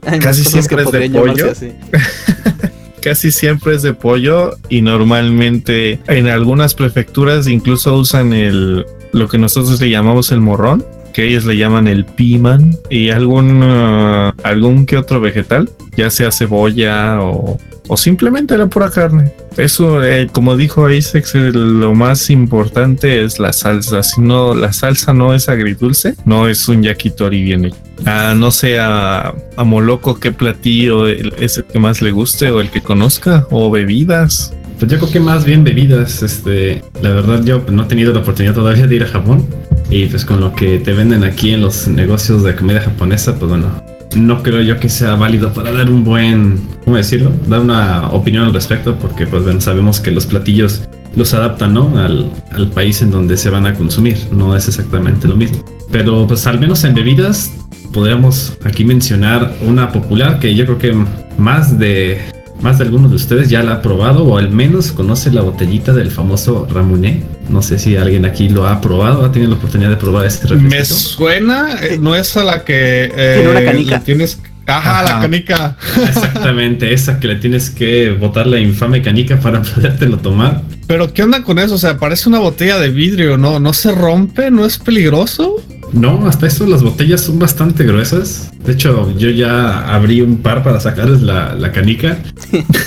[0.05, 1.51] Hay Casi cosas siempre es de pollo.
[1.51, 1.71] así.
[3.03, 9.37] casi siempre es de pollo y normalmente en algunas prefecturas incluso usan el lo que
[9.37, 10.83] nosotros le llamamos el morrón,
[11.13, 16.31] que ellos le llaman el piman y algún uh, algún que otro vegetal, ya sea
[16.31, 19.31] cebolla o, o simplemente la pura carne.
[19.57, 24.01] Eso, eh, como dijo Isaac, lo más importante es la salsa.
[24.01, 27.82] Si no, la salsa no es agridulce, no es un yakitori bien hecho.
[28.05, 32.59] Ah, no sé a, a Moloco qué platillo es el que más le guste o
[32.59, 34.53] el que conozca o bebidas.
[34.79, 38.19] Pues yo creo que más bien bebidas, este, la verdad yo no he tenido la
[38.19, 39.45] oportunidad todavía de ir a Japón
[39.89, 43.49] y pues con lo que te venden aquí en los negocios de comida japonesa, pues
[43.49, 43.67] bueno,
[44.15, 47.31] no creo yo que sea válido para dar un buen, ¿cómo decirlo?
[47.47, 50.81] Dar una opinión al respecto porque pues bueno, sabemos que los platillos
[51.15, 51.97] los adaptan, ¿no?
[51.97, 55.63] Al, al país en donde se van a consumir, no es exactamente lo mismo.
[55.91, 57.51] Pero pues al menos en bebidas
[57.93, 61.05] podríamos aquí mencionar una popular que yo creo que
[61.37, 62.21] más de
[62.61, 65.91] más de algunos de ustedes ya la ha probado o al menos conoce la botellita
[65.93, 67.21] del famoso Ramonet.
[67.49, 70.47] No sé si alguien aquí lo ha probado, ha tenido la oportunidad de probar este
[70.55, 70.95] Me refresco.
[70.95, 73.99] suena, eh, no es a la que eh, Tiene una canica.
[73.99, 74.39] tienes.
[74.65, 75.03] Ajá, Ajá.
[75.15, 75.75] la canica.
[76.07, 80.61] Exactamente, esa que le tienes que botar la infame canica para podértelo tomar.
[80.87, 81.75] Pero ¿qué onda con eso?
[81.75, 83.59] O sea, parece una botella de vidrio, ¿no?
[83.59, 84.51] ¿No se rompe?
[84.51, 85.61] ¿No es peligroso?
[85.93, 88.51] No, hasta eso las botellas son bastante gruesas.
[88.65, 92.17] De hecho, yo ya abrí un par para sacarles la, la canica.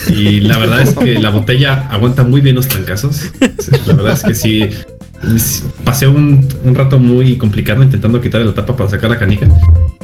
[0.08, 3.30] Y la verdad es que la botella aguanta muy bien los trancazos.
[3.86, 4.68] La verdad es que sí.
[5.84, 9.48] Pasé un, un rato muy complicado intentando quitarle la tapa para sacar la canica.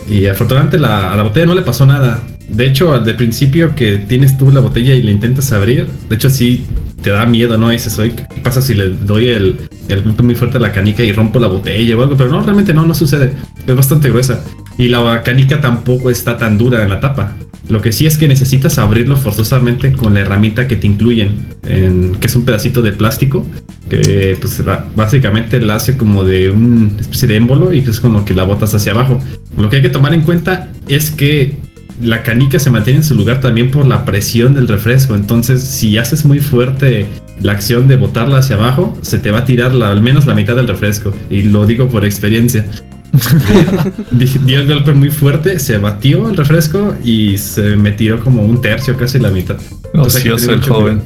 [0.09, 2.23] Y afortunadamente la, a la botella no le pasó nada.
[2.49, 6.31] De hecho, al principio que tienes tú la botella y la intentas abrir, de hecho
[6.31, 6.67] sí
[7.03, 7.71] te da miedo, ¿no?
[7.71, 9.57] Dices, oye, ¿qué pasa si le doy el,
[9.89, 12.17] el muy fuerte a la canica y rompo la botella o algo?
[12.17, 13.33] Pero no, realmente no, no sucede.
[13.67, 14.43] Es bastante gruesa.
[14.79, 17.35] Y la canica tampoco está tan dura en la tapa.
[17.69, 22.17] Lo que sí es que necesitas abrirlo forzosamente con la herramienta que te incluyen, en-
[22.17, 23.47] que es un pedacito de plástico,
[23.89, 24.63] que pues
[24.97, 28.45] básicamente la hace como de una especie de émbolo y es con lo que la
[28.45, 29.21] botas hacia abajo.
[29.57, 31.57] Lo que hay que tomar en cuenta es que
[32.03, 35.15] la canica se mantiene en su lugar también por la presión del refresco.
[35.15, 37.07] Entonces, si haces muy fuerte
[37.41, 40.35] la acción de botarla hacia abajo, se te va a tirar la- al menos la
[40.35, 41.15] mitad del refresco.
[41.31, 42.67] Y lo digo por experiencia.
[44.11, 48.43] Di- Dio el golpe muy fuerte, se batió el refresco y se me tiró como
[48.43, 49.57] un tercio, casi la mitad.
[49.95, 51.03] Ocioso el joven.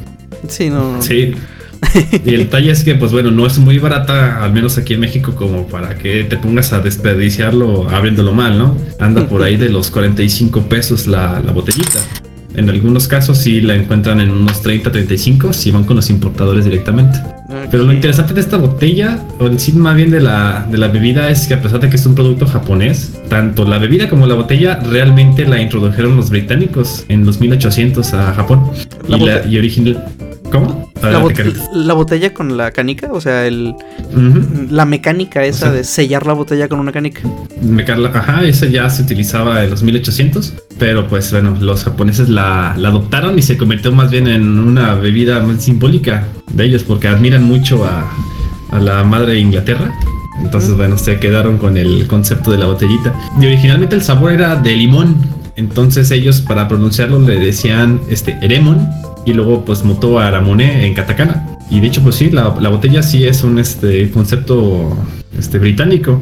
[0.49, 0.97] Sí, no.
[0.97, 1.03] no.
[1.03, 1.35] Sí.
[2.25, 5.01] Y el detalle es que, pues bueno, no es muy barata, al menos aquí en
[5.01, 8.77] México, como para que te pongas a desperdiciarlo abriéndolo mal, ¿no?
[8.99, 12.01] Anda por ahí de los 45 pesos la, la botellita.
[12.55, 16.65] En algunos casos sí la encuentran en unos 30, 35 si van con los importadores
[16.65, 17.19] directamente.
[17.71, 20.89] Pero lo interesante de esta botella, o en sí más bien de la, de la
[20.89, 24.27] bebida, es que a pesar de que es un producto japonés, tanto la bebida como
[24.27, 28.71] la botella realmente la introdujeron los británicos en los 1800 a Japón.
[29.09, 30.03] La y, la, y original...
[30.53, 30.91] ¿Cómo?
[31.03, 33.75] La, bot- botella con la canica, o sea, el,
[34.71, 37.21] la mecánica esa O sea- de sellar la botella con una canica.
[38.21, 42.89] Ajá, esa ya se utilizaba en los 1800, pero pues bueno, los japoneses la, la
[42.89, 47.43] adoptaron y se convirtió más bien en una bebida más simbólica de ellos porque admiran
[47.45, 48.11] mucho a,
[48.71, 49.93] a la madre de Inglaterra.
[50.43, 53.15] Entonces, bueno, se quedaron con el concepto de la botellita.
[53.41, 55.17] Y originalmente el sabor era de limón.
[55.57, 58.89] Entonces ellos para pronunciarlo le decían este Eremon
[59.25, 61.59] y luego pues mutó a Aramone en katakana.
[61.71, 64.97] Y de hecho pues sí, la, la botella sí es un este concepto
[65.37, 66.21] este británico.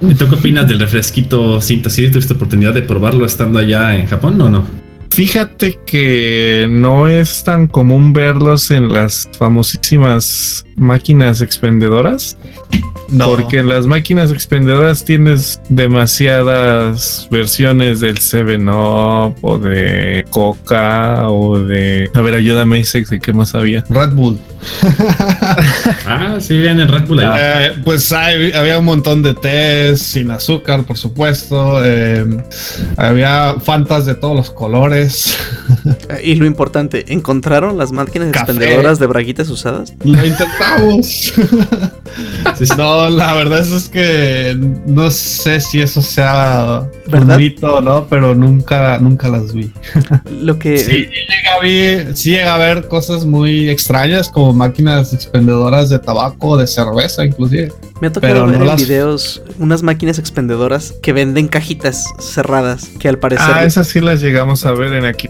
[0.00, 1.90] ¿Y tú qué opinas del refresquito cinta?
[1.90, 4.87] ¿Sí tuviste oportunidad de probarlo estando allá en Japón o no?
[5.10, 12.36] Fíjate que no es tan común verlos en las famosísimas máquinas expendedoras.
[13.24, 22.10] Porque en las máquinas expendedoras tienes demasiadas versiones del 7-Up o de Coca o de...
[22.14, 23.82] A ver, ayúdame, Isaac, ¿de qué más había?
[23.88, 24.38] Red Bull.
[26.06, 27.20] Ah, sí, bien en Red Bull.
[27.20, 27.38] ahí.
[27.40, 31.80] Eh, pues hay- había un montón de tés sin azúcar, por supuesto.
[31.84, 32.24] eh,
[32.96, 35.36] había fantas de todos los colores.
[36.24, 38.52] Y lo importante, ¿encontraron las máquinas Café.
[38.52, 39.92] expendedoras de braguitas usadas?
[40.04, 41.32] Lo intentamos.
[42.76, 44.56] No, la verdad es, que
[44.86, 47.38] no sé si eso sea ¿Verdad?
[47.62, 49.70] o no, pero nunca, nunca las vi.
[50.42, 55.12] Lo que Sí, llega a ver, sí llega a ver cosas muy extrañas como máquinas
[55.12, 57.72] expendedoras de tabaco, de cerveza inclusive.
[58.00, 62.06] Me ha tocado pero ver no en las- videos unas máquinas expendedoras que venden cajitas
[62.20, 65.28] cerradas que al parecer Ah, esas sí las llegamos a ver en aquí.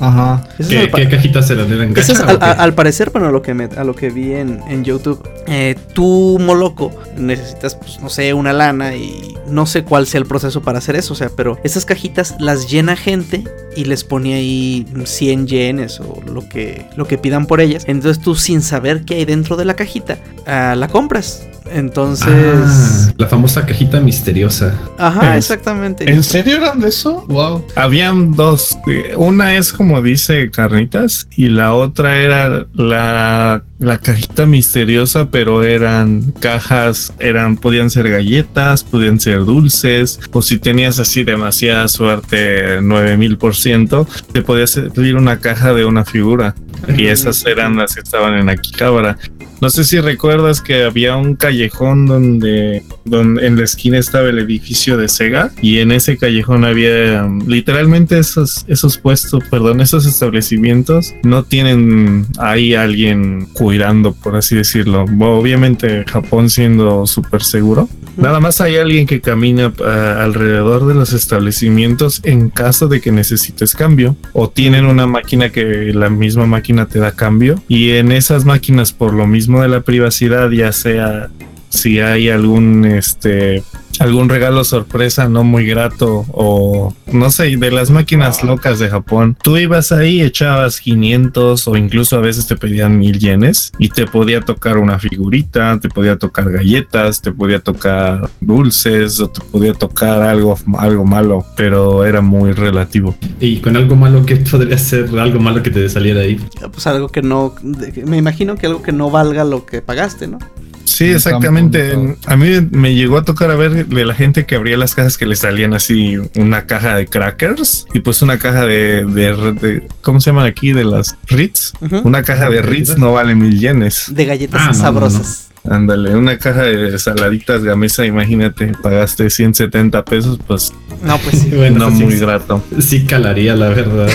[0.00, 0.42] ajá.
[0.58, 3.54] Esas ¿Qué, cajitas se las deben Esas, al, a- al parecer, bueno, a lo que
[3.54, 8.34] me, a lo que vi en, en YouTube, eh, tú, Moloco, necesitas, pues, no sé,
[8.34, 11.58] una lana y no sé cuál sea el proceso para hacer eso, o sea, pero
[11.64, 13.44] esas cajitas las llena gente
[13.76, 17.84] y les pone ahí 100 yenes o lo que, lo que pidan por ellas.
[17.86, 21.46] Entonces tú, sin saber qué hay dentro de la cajita, ah, la compras.
[21.84, 24.74] Entonces, Ah, la famosa cajita misteriosa.
[24.98, 26.10] ajá, es- exactamente.
[26.10, 27.24] ¿En serio eran de eso?
[27.28, 27.64] Wow.
[27.76, 28.78] Habían dos.
[28.88, 35.62] eh, Una es como dice carnitas y la otra era la, la cajita misteriosa, pero
[35.62, 42.80] eran cajas, eran, podían ser galletas, podían ser dulces, o si tenías así demasiada suerte,
[42.80, 46.54] 9000 por ciento, te podía servir una caja de una figura.
[46.96, 49.16] Y esas eran las que estaban en Akihabara.
[49.60, 54.38] No sé si recuerdas que había un callejón donde, donde en la esquina estaba el
[54.38, 61.14] edificio de Sega y en ese callejón había literalmente esos, esos puestos, perdón, esos establecimientos
[61.22, 65.04] no tienen ahí alguien cuidando, por así decirlo.
[65.18, 67.88] Obviamente Japón siendo súper seguro.
[68.16, 73.10] Nada más hay alguien que camina ah, alrededor de los establecimientos en caso de que
[73.10, 78.12] necesites cambio o tienen una máquina que la misma máquina te da cambio y en
[78.12, 81.30] esas máquinas por lo mismo de la privacidad ya sea
[81.74, 83.62] si hay algún este
[84.00, 89.36] algún regalo sorpresa no muy grato o no sé de las máquinas locas de Japón
[89.40, 94.06] tú ibas ahí echabas 500 o incluso a veces te pedían mil yenes y te
[94.08, 99.74] podía tocar una figurita te podía tocar galletas te podía tocar dulces o te podía
[99.74, 105.08] tocar algo algo malo pero era muy relativo Y con algo malo, ¿qué podría ser
[105.18, 106.36] algo malo que te saliera ahí?
[106.72, 110.26] Pues algo que no, de- me imagino que algo que no valga lo que pagaste,
[110.26, 110.38] ¿no?
[110.84, 111.96] Sí, exactamente.
[112.26, 115.16] A mí me llegó a tocar a ver de la gente que abría las cajas
[115.18, 119.88] que le salían así una caja de crackers y pues una caja de, de- de-
[120.02, 120.72] ¿cómo se llaman aquí?
[120.72, 121.72] De las Ritz.
[122.04, 124.04] Una caja de Ritz no vale mil yenes.
[124.08, 125.48] De galletas Ah, no, no, sabrosas.
[125.68, 131.50] Ándale, una caja de saladitas gamesa, imagínate, pagaste 170 pesos, pues No, pues sí.
[131.56, 132.62] Bueno, no eso sí- muy grato.
[132.80, 134.08] Sí calaría, la verdad.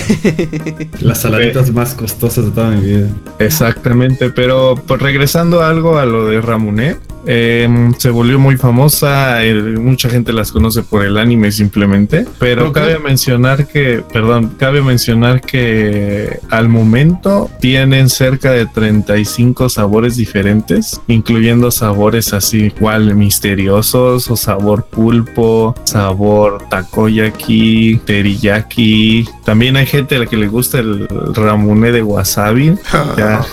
[1.00, 3.08] Las saladitas más costosas de toda mi vida.
[3.38, 9.38] Exactamente, pero pues regresando a algo a lo de Ramonet, em, se volvió muy famosa,
[9.78, 15.40] mucha gente las conoce por el anime simplemente, pero cabe mencionar que, perdón, cabe mencionar
[15.40, 24.36] que al momento tienen cerca de 35 sabores diferentes, incluyendo sabores así igual misteriosos o
[24.36, 29.28] sabor pulpo, sabor takoyaki, teriyaki.
[29.44, 32.74] También hay gente a la que le gusta el ramune de wasabi,
[33.16, 33.44] ya,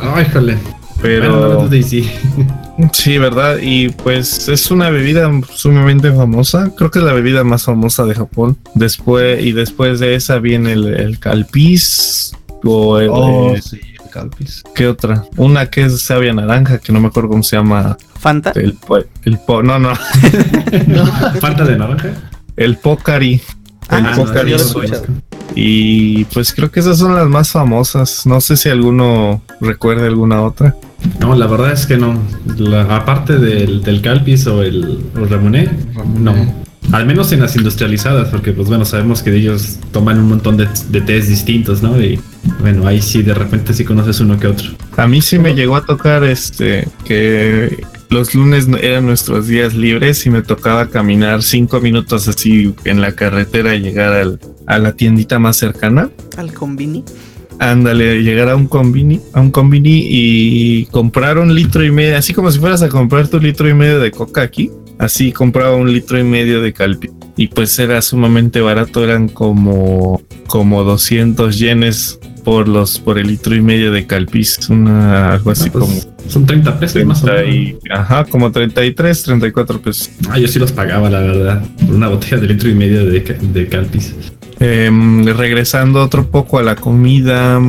[0.00, 0.26] Ay,
[1.00, 2.10] pero Bueno, no, no, sí.
[2.92, 3.56] Sí, ¿verdad?
[3.62, 6.70] Y pues es una bebida sumamente famosa.
[6.76, 8.58] Creo que es la bebida más famosa de Japón.
[8.74, 12.32] Después, y después de esa viene el, el calpis.
[12.64, 14.62] O el, Oh, eh, sí, el Calpis.
[14.74, 15.24] ¿qué otra?
[15.36, 17.96] Una que es sabia naranja, que no me acuerdo cómo se llama.
[18.18, 18.52] Fanta.
[18.56, 19.94] El, po- el po- no, no.
[21.40, 22.10] Falta de naranja.
[22.56, 23.40] El Pocari.
[23.88, 24.50] Ah, el Pocari.
[24.50, 25.04] no, escuchado.
[25.54, 28.26] Y pues creo que esas son las más famosas.
[28.26, 30.76] No sé si alguno recuerde alguna otra.
[31.20, 32.18] No, la verdad es que no.
[32.58, 35.70] La- aparte del, del Calpis o el, o el Ramoné,
[36.18, 36.34] no.
[36.92, 40.68] Al menos en las industrializadas, porque pues bueno, sabemos que ellos toman un montón de,
[40.90, 42.00] de tés distintos, ¿no?
[42.00, 42.20] Y
[42.60, 44.68] bueno, ahí sí de repente sí conoces uno que otro.
[44.96, 50.24] A mí sí me llegó a tocar este que los lunes eran nuestros días libres
[50.26, 54.92] y me tocaba caminar cinco minutos así en la carretera y llegar al- a la
[54.92, 56.10] tiendita más cercana.
[56.36, 57.04] Al combini.
[57.58, 59.50] Ándale, llegar a un combini, a un
[59.82, 63.74] y comprar un litro y medio, así como si fueras a comprar tu litro y
[63.74, 64.70] medio de coca aquí.
[64.98, 70.22] Así compraba un litro y medio de calpi y pues era sumamente barato, eran como
[70.46, 75.68] como 200 yenes por los por el litro y medio de calpis, una algo así
[75.68, 77.82] Ah, pues, como Son 30 pesos más o 30 menos.
[77.84, 80.10] y, ajá, como 33, 34 pesos.
[80.28, 81.62] Ah, yo sí los pagaba, la verdad.
[81.86, 84.14] Por una botella de litro y medio de, de Calpis.
[84.58, 87.60] Em, regresando otro poco a la comida,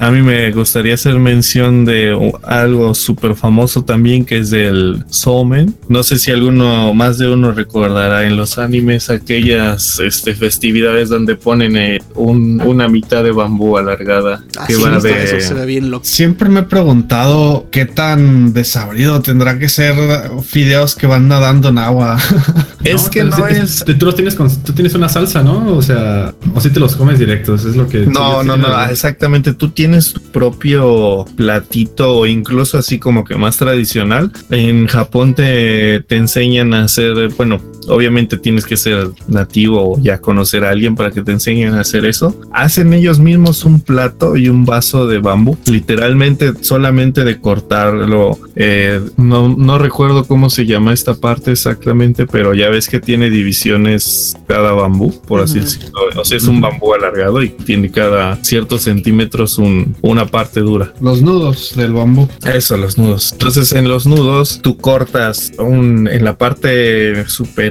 [0.00, 5.74] a mí me gustaría hacer mención de algo súper famoso también que es del somen.
[5.88, 11.36] No sé si alguno, más de uno recordará en los animes aquellas este, festividades donde
[11.36, 15.24] ponen eh, un- una mitad de bambú alargada Ah, que sí, va está, de...
[15.24, 16.04] Eso se ve bien loco.
[16.04, 19.94] Siempre me he preguntado qué tan desabrido tendrá que ser
[20.42, 22.18] fideos que van nadando en agua.
[22.84, 23.84] Es que no sí, es...
[23.84, 25.76] Tú, los tienes con, tú tienes una salsa, ¿no?
[25.76, 28.00] O sea, o si te los comes directos, es lo que.
[28.06, 29.52] No, sí, no, sí, no, la- exactamente.
[29.54, 34.32] Tú tienes tu propio platito o incluso así como que más tradicional.
[34.50, 40.18] En Japón te, te enseñan a hacer, bueno, obviamente tienes que ser nativo o ya
[40.20, 42.38] conocer a alguien para que te enseñen a hacer eso.
[42.52, 48.38] Hacen ellos mismos un plato y un vaso de bambú, literalmente solamente de cortarlo.
[48.56, 53.30] Eh, no, no recuerdo cómo se llama esta parte exactamente, pero ya ves que tiene
[53.30, 55.90] divisiones cada bambú, por así decirlo.
[56.16, 60.92] O sea, es un bambú alargado y tiene cada ciertos centímetros un- una parte dura.
[61.00, 62.28] Los nudos del bambú.
[62.44, 63.32] Eso, los nudos.
[63.32, 67.69] Entonces, en los nudos, tú cortas un, en la parte superior.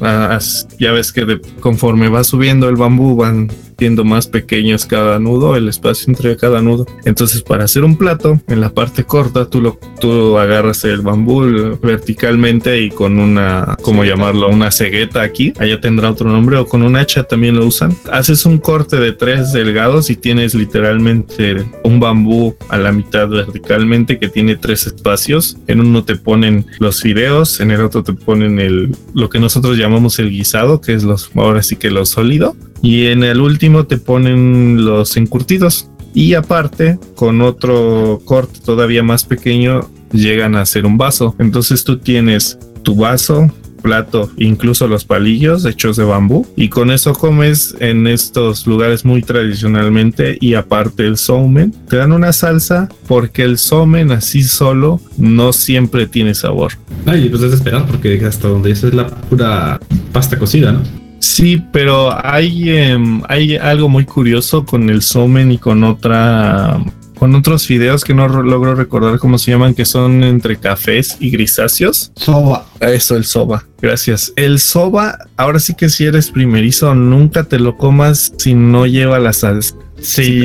[0.00, 4.86] Ah, as- ya ves que de- conforme va subiendo el bambú, van siendo más pequeños
[4.86, 6.86] cada nudo, el espacio entre cada nudo.
[7.04, 11.78] Entonces, para hacer un plato, en la parte corta, tú lo tú agarras el bambú
[11.82, 14.48] verticalmente y con una, ¿cómo llamarlo?
[14.48, 15.52] Una cegueta aquí.
[15.58, 17.96] Allá tendrá otro nombre o con un hacha también lo usan.
[18.12, 24.18] Haces un corte de tres delgados y tienes literalmente un bambú a la mitad verticalmente
[24.18, 25.56] que tiene tres espacios.
[25.66, 29.78] En uno te ponen los fideos, en el otro te ponen el lo que nosotros
[29.78, 33.86] llamamos el guisado, que es los ahora sí que lo sólido, y en el último
[33.86, 35.88] te ponen los encurtidos.
[36.12, 41.34] Y aparte, con otro corte todavía más pequeño, llegan a hacer un vaso.
[41.38, 43.50] Entonces tú tienes tu vaso,
[43.82, 46.46] plato, incluso los palillos hechos de bambú.
[46.56, 50.36] Y con eso comes en estos lugares muy tradicionalmente.
[50.38, 56.06] Y aparte el somen, te dan una salsa porque el somen así solo no siempre
[56.06, 56.72] tiene sabor.
[57.06, 59.80] Ay, pues es esperar porque hasta donde eso es la pura
[60.12, 61.03] pasta cocida, ¿no?
[61.18, 66.78] Sí, pero hay, em, hay algo muy curioso con el somen y con otra
[67.18, 71.16] con otros fideos que no ro- logro recordar cómo se llaman, que son entre cafés
[71.20, 72.12] y grisáceos.
[72.16, 72.66] Soba.
[72.80, 73.64] Eso, el soba.
[73.80, 74.32] Gracias.
[74.36, 79.18] El soba, ahora sí que si eres primerizo, nunca te lo comas si no lleva
[79.20, 79.74] la salsa.
[80.04, 80.44] Sí.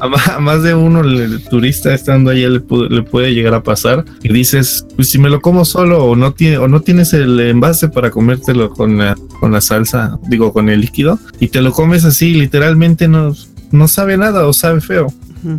[0.00, 4.04] A más de uno el turista estando ahí le, pu- le puede llegar a pasar
[4.22, 7.38] y dices, pues si me lo como solo o no tiene o no tienes el
[7.40, 11.72] envase para comértelo con la, con la salsa, digo con el líquido y te lo
[11.72, 13.34] comes así, literalmente no
[13.70, 15.12] no sabe nada o sabe feo.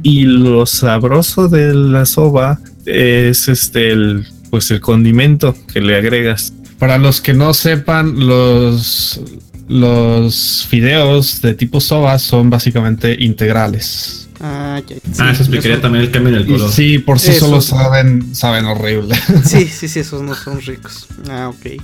[0.03, 6.53] Y lo sabroso de la soba es este el pues el condimento que le agregas.
[6.79, 9.21] Para los que no sepan, los,
[9.69, 14.28] los fideos de tipo soba son básicamente integrales.
[14.41, 14.95] Ah, ya.
[14.95, 16.71] Sí, ah, eso explicaría eso- también el cambio en el color.
[16.71, 17.47] sí, por sí Eso.
[17.47, 19.15] solo saben, saben horrible.
[19.43, 21.07] Sí, sí, sí, esos no son ricos.
[21.29, 21.81] Ah, ok.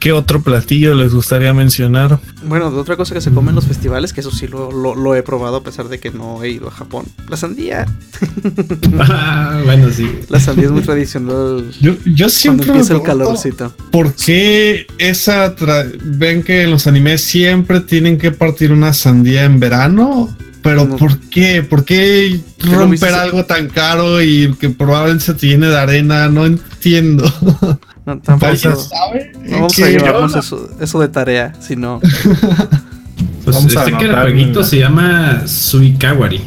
[0.00, 2.18] ¿Qué otro platillo les gustaría mencionar?
[2.44, 4.94] Bueno, de otra cosa que se come en los festivales, que eso sí lo, lo,
[4.94, 7.04] lo he probado a pesar de que no he ido a Japón.
[7.28, 7.86] La sandía.
[9.00, 10.08] Ah, bueno, sí.
[10.28, 11.70] La sandía es muy tradicional.
[11.80, 13.72] Yo, yo siempre empieza el calorcito.
[13.90, 19.44] ¿Por qué esa tra- ven que en los animes siempre tienen que partir una sandía
[19.44, 20.36] en verano?
[20.68, 20.96] Pero No.
[20.96, 21.62] ¿por qué?
[21.62, 22.40] ¿Por qué
[22.70, 26.28] romper algo tan caro y que probablemente se te llene de arena?
[26.28, 27.24] No entiendo.
[28.08, 28.46] No, tampoco.
[28.52, 29.32] ¿Alguien sabe?
[29.44, 32.00] No vamos a yo llevarnos eso, eso de tarea, si no.
[33.44, 34.64] Pues Vamos a este que el anotar, jueguito mira.
[34.64, 36.40] se llama Suikawari.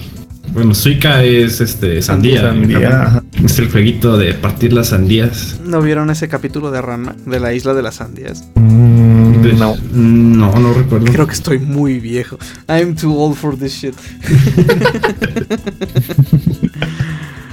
[0.54, 2.42] Bueno, Suika es este sandía.
[2.42, 3.24] Sandía.
[3.44, 5.60] Es el jueguito de partir las sandías.
[5.64, 7.16] ¿No vieron ese capítulo de Ranma?
[7.26, 8.44] De la isla de las sandías.
[8.56, 8.81] Mm,
[9.54, 9.76] No.
[9.92, 11.06] No, no recuerdo.
[11.12, 12.38] Creo que estoy muy viejo.
[12.68, 13.96] I'm too old for this shit.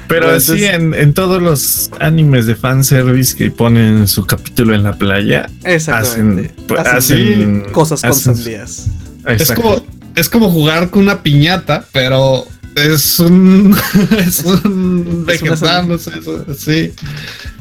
[0.09, 4.95] Pero entonces- en, en todos los animes de fanservice que ponen su capítulo en la
[4.95, 8.86] playa, hacen, pues, Hacen hacen cosas con hacen- sandías.
[9.26, 9.84] Es como,
[10.16, 13.76] es como jugar con una piñata, pero es un,
[14.18, 16.93] es un Es una vegetal, no sé, eso- sí.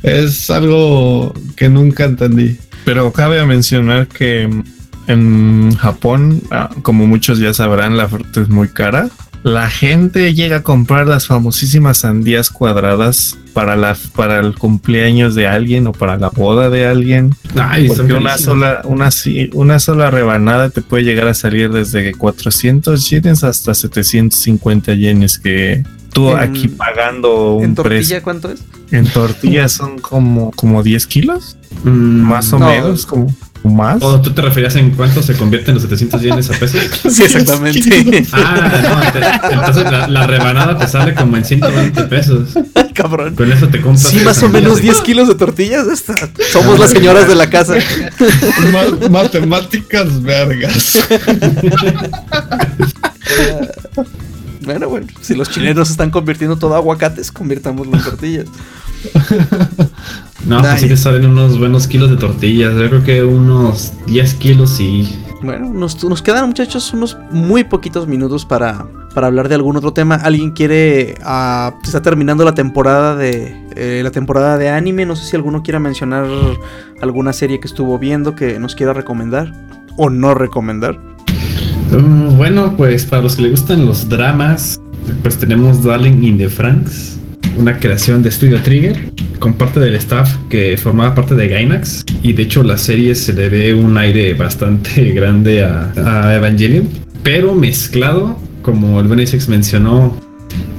[0.03, 2.57] Es algo que nunca entendí.
[2.87, 4.49] Pero cabe mencionar que
[5.07, 9.09] en Japón, ah, como muchos ya sabrán, la fruta es muy cara.
[9.43, 15.47] La gente llega a comprar las famosísimas sandías cuadradas para la para el cumpleaños de
[15.47, 17.35] alguien o para la boda de alguien.
[17.57, 19.09] Ay, Porque una sola, una,
[19.51, 25.83] una sola rebanada te puede llegar a salir desde 400 yenes hasta 750 yenes que
[26.17, 28.21] tú En- aquí pagando ¿En un tortilla precio.
[28.23, 28.59] cuánto es?
[28.91, 32.67] En tortillas son como, como 10 kilos, Mm, más o No.
[32.69, 33.27] menos, como
[33.63, 34.01] o más.
[34.01, 36.81] ¿O tú te referías en cuánto se convierten los 700 yenes a pesos?
[37.11, 38.25] Sí, exactamente.
[38.33, 42.49] Ah, no, te- entonces la, la rebanada te sale como en 120 pesos.
[42.73, 43.35] Ay, cabrón.
[43.35, 44.07] Con eso te compras.
[44.07, 45.85] Sí, más o menos de- 10 kilos de tortillas.
[45.87, 46.15] Esta.
[46.51, 47.75] Somos las señoras de la casa.
[48.71, 50.97] Ma- matemáticas vergas.
[54.67, 58.45] Bueno, bueno, si los chilenos están convirtiendo todo a aguacates, convirtámoslo en tortillas.
[60.45, 60.79] No, pues Ay.
[60.79, 62.73] sí te salen unos buenos kilos de tortillas.
[62.73, 65.21] Yo creo que unos 10 kilos y.
[65.41, 69.91] Bueno, nos, nos quedan, muchachos, unos muy poquitos minutos para, para hablar de algún otro
[69.91, 70.15] tema.
[70.15, 71.15] ¿Alguien quiere...
[71.15, 73.67] se está terminando la temporada de...
[73.75, 75.05] eh, la temporada de anime.
[75.05, 76.25] No sé si alguno quiera mencionar
[77.01, 79.51] alguna serie que estuvo viendo que nos quiera recomendar.
[79.97, 80.97] O no recomendar.
[81.91, 84.79] Mm, bueno, pues para los que les gustan los dramas,
[85.21, 87.17] pues tenemos Darling in the Franks,
[87.57, 92.03] una creación de Studio Trigger, con parte del staff que formaba parte de Gainax.
[92.23, 96.87] Y de hecho, la serie se le ve un aire bastante grande a, a Evangelion,
[97.23, 100.17] pero mezclado, como el Benesex mencionó,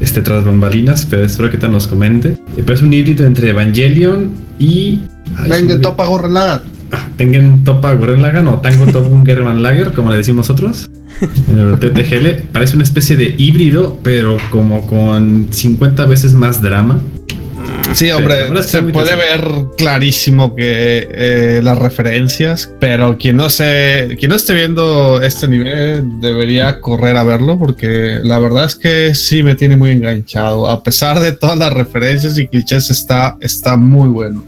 [0.01, 2.31] este tras bambalinas, pero espero que tal nos comente.
[2.31, 5.01] Eh, Pero es un híbrido entre Evangelion y.
[5.51, 5.81] olvidó.
[5.81, 6.63] topa gorrenada.
[7.17, 10.89] Tengen Topa Gurren Lagann o Tango Topun German Lager, como le decimos nosotros.
[11.21, 17.01] En el TTGL parece una especie de híbrido, pero como con 50 veces más drama.
[17.95, 19.41] Sí, hombre, se puede ver
[19.77, 26.21] clarísimo que eh, las referencias, pero quien no se, quien no esté viendo este nivel
[26.21, 30.69] debería correr a verlo porque la verdad es que sí me tiene muy enganchado.
[30.69, 34.45] A pesar de todas las referencias y clichés, está, está muy bueno.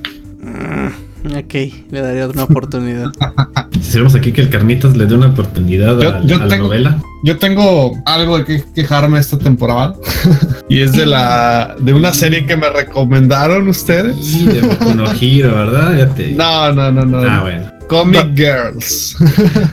[1.27, 1.55] Ok,
[1.91, 3.11] le daría una oportunidad.
[3.71, 6.65] Quisiéramos aquí que el Carnitas le dé una oportunidad Yo- a, yo a la tengo-
[6.69, 6.99] novela.
[7.23, 9.95] Yo tengo algo de que quejarme esta temporada
[10.71, 14.17] y es de la de una serie que me recomendaron ustedes.
[14.47, 14.63] De
[14.95, 15.99] no Hero, ¿verdad?
[15.99, 16.33] Ya te...
[16.33, 17.19] No, no, no, no.
[17.19, 17.71] Ah, bueno.
[17.89, 19.17] Comic Girls.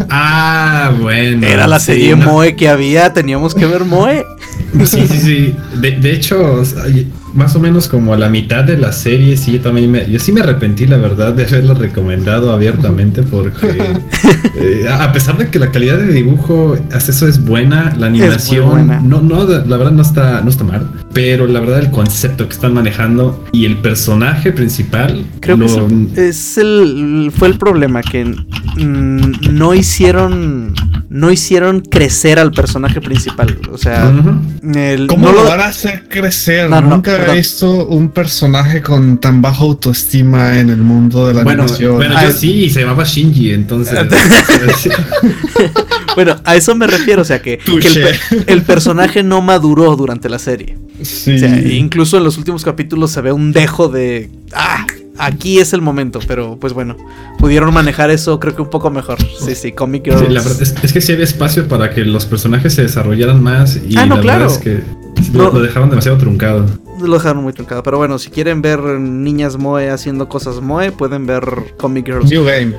[0.10, 1.45] Ah, bueno.
[1.48, 2.26] Era la sí, serie no.
[2.26, 4.26] Moe que había, teníamos que ver Moe.
[4.86, 5.56] Sí, sí, sí.
[5.80, 6.64] De, de hecho,
[7.34, 10.20] más o menos como a la mitad de la serie, sí, yo también me, yo
[10.20, 13.68] sí me arrepentí, la verdad, de haberlo recomendado abiertamente, porque
[14.56, 18.70] eh, a pesar de que la calidad de dibujo, hasta eso es buena, la animación,
[18.70, 19.00] buena.
[19.02, 22.54] no, no, la verdad no está, no está mal, pero la verdad el concepto que
[22.54, 27.58] están manejando y el personaje principal, Creo que es lo- el, es el- fue el
[27.58, 30.74] problema que mm, no hicieron
[31.18, 34.11] no hicieron crecer al personaje principal, o sea,
[34.76, 36.70] el- ¿Cómo no lo van a hacer crecer?
[36.70, 37.36] No, no, Nunca perdón.
[37.36, 41.95] he visto un personaje con tan baja autoestima en el mundo de la Bueno, animación.
[41.95, 43.97] bueno, Ah, yo sí, y se llamaba Shinji, entonces.
[46.15, 47.72] bueno, a eso me refiero, o sea, que, que
[48.32, 50.78] el, el personaje no maduró durante la serie.
[51.01, 51.36] sí.
[51.36, 54.86] O sea, incluso en los últimos capítulos se ve un dejo de ah,
[55.18, 56.95] aquí es el momento, pero pues bueno,
[57.39, 59.18] pudieron manejar eso creo que un poco mejor.
[59.39, 60.22] Sí, sí, Comic Girls.
[60.28, 63.41] Sí, la verdad es, es que sí había espacio para que los personajes se desarrollaran
[63.41, 64.39] más y Ah, no, la claro.
[64.41, 64.84] verdad es que
[65.34, 65.51] No.
[65.51, 66.65] lo dejaron demasiado truncado.
[67.01, 67.84] Lo dejaron muy truncado.
[67.84, 71.43] Pero bueno, si quieren ver niñas Moe haciendo cosas Moe, pueden ver
[71.78, 72.32] Comic Girls.
[72.32, 72.74] New Game.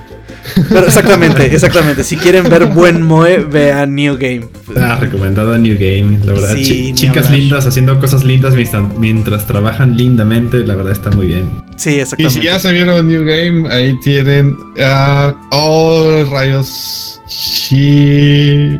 [0.69, 2.03] Pero exactamente, exactamente.
[2.05, 4.49] Si quieren ver buen Moe, vean New Game.
[4.77, 6.57] Ah, recomendada New Game, la verdad.
[6.57, 7.39] Sí, chicas hablar.
[7.41, 11.49] lindas haciendo cosas lindas mientras, mientras trabajan lindamente, la verdad está muy bien.
[11.77, 12.41] Sí, Y exactamente.
[12.41, 14.57] si ya se vieron New Game, ahí tienen.
[14.81, 17.21] ah, oh, rayos.
[17.27, 18.79] Sí.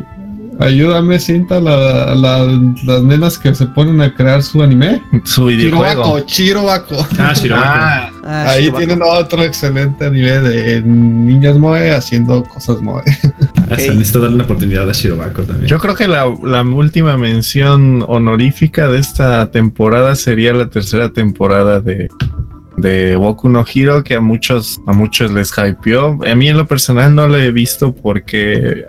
[0.59, 5.01] Ayúdame, cinta, la- la- las nenas que se ponen a crear su anime.
[5.23, 5.55] Su Chirobako,
[5.85, 6.19] videojuego.
[6.25, 7.07] Chirobako.
[7.17, 7.67] Ah, Shirobako.
[7.67, 13.01] Ah, Ah, Ahí tienen otro excelente anime de niñas Moe haciendo cosas Moe.
[13.71, 15.67] Ah, se necesita darle una oportunidad a Shirobako también.
[15.67, 21.79] yo creo que la, la última mención honorífica de esta temporada sería la tercera temporada
[21.79, 22.09] de,
[22.77, 26.19] de Boku no Hero, que a muchos, a muchos les hypeó.
[26.29, 28.85] A mí en lo personal no lo he visto porque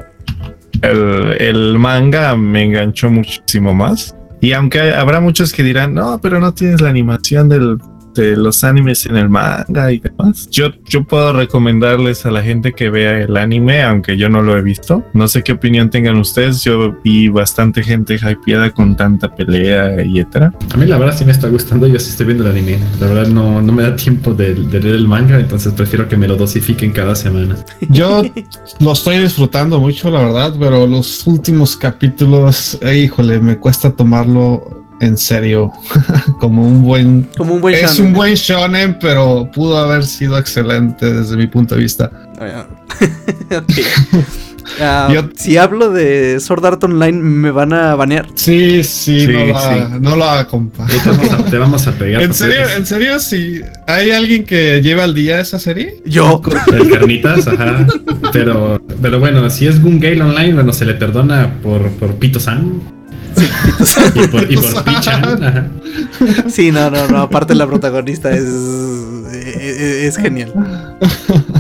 [0.83, 4.15] el, el manga me enganchó muchísimo más.
[4.41, 7.79] Y aunque habrá muchos que dirán, no, pero no tienes la animación del,
[8.21, 10.49] de los animes en el manga y demás.
[10.51, 14.57] Yo, yo puedo recomendarles a la gente que vea el anime, aunque yo no lo
[14.57, 15.05] he visto.
[15.13, 16.65] No sé qué opinión tengan ustedes.
[16.65, 20.53] Yo vi bastante gente hypeada con tanta pelea y etcétera.
[20.73, 22.79] A mí la verdad sí me está gustando, yo sí estoy viendo el anime.
[23.01, 26.17] La verdad no, no me da tiempo de, de leer el manga, entonces prefiero que
[26.17, 27.57] me lo dosifiquen cada semana.
[27.89, 28.23] Yo
[28.79, 34.80] lo estoy disfrutando mucho, la verdad, pero los últimos capítulos, eh, híjole, me cuesta tomarlo
[35.01, 35.73] en serio.
[36.41, 37.29] Como un buen.
[37.37, 38.07] Como un buen es shonen.
[38.07, 42.11] un buen shonen, pero pudo haber sido excelente desde mi punto de vista.
[42.41, 42.67] Ah.
[44.81, 48.27] Ah, Yo- Si hablo de Sword Art Online, me van a banear.
[48.35, 49.81] Sí, sí, Sí, no la, sí.
[50.01, 50.87] no la compa.
[50.87, 52.23] Te vamos a, te vamos a pegar.
[52.23, 52.61] ¿En serio?
[52.77, 53.19] ¿En serio?
[53.19, 55.97] Si hay alguien que lleva al día esa serie?
[56.07, 56.41] Yo.
[56.73, 57.85] El carnitas, ajá.
[58.33, 62.15] Pero, pero bueno, si es Gun Gale Online, bueno, se le perdona por, por
[64.15, 65.69] Y por, y por Pichan, ajá.
[66.49, 67.19] Sí, no, no, no.
[67.19, 68.45] Aparte, la protagonista es.
[69.33, 70.53] Es, es genial.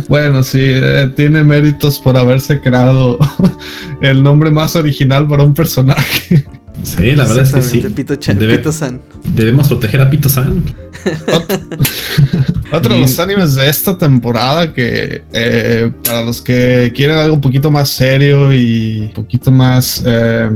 [0.08, 3.18] Bueno, sí, eh, tiene méritos por haberse creado
[4.00, 6.44] el nombre más original para un personaje.
[6.82, 7.80] Sí, la verdad es que sí.
[7.80, 9.00] Pito-chan, Debe- Pito-san.
[9.34, 10.62] Debemos proteger a Pito-san.
[12.72, 17.40] Otro de los animes de esta temporada que eh, para los que quieren algo un
[17.40, 20.50] poquito más serio y un poquito más eh,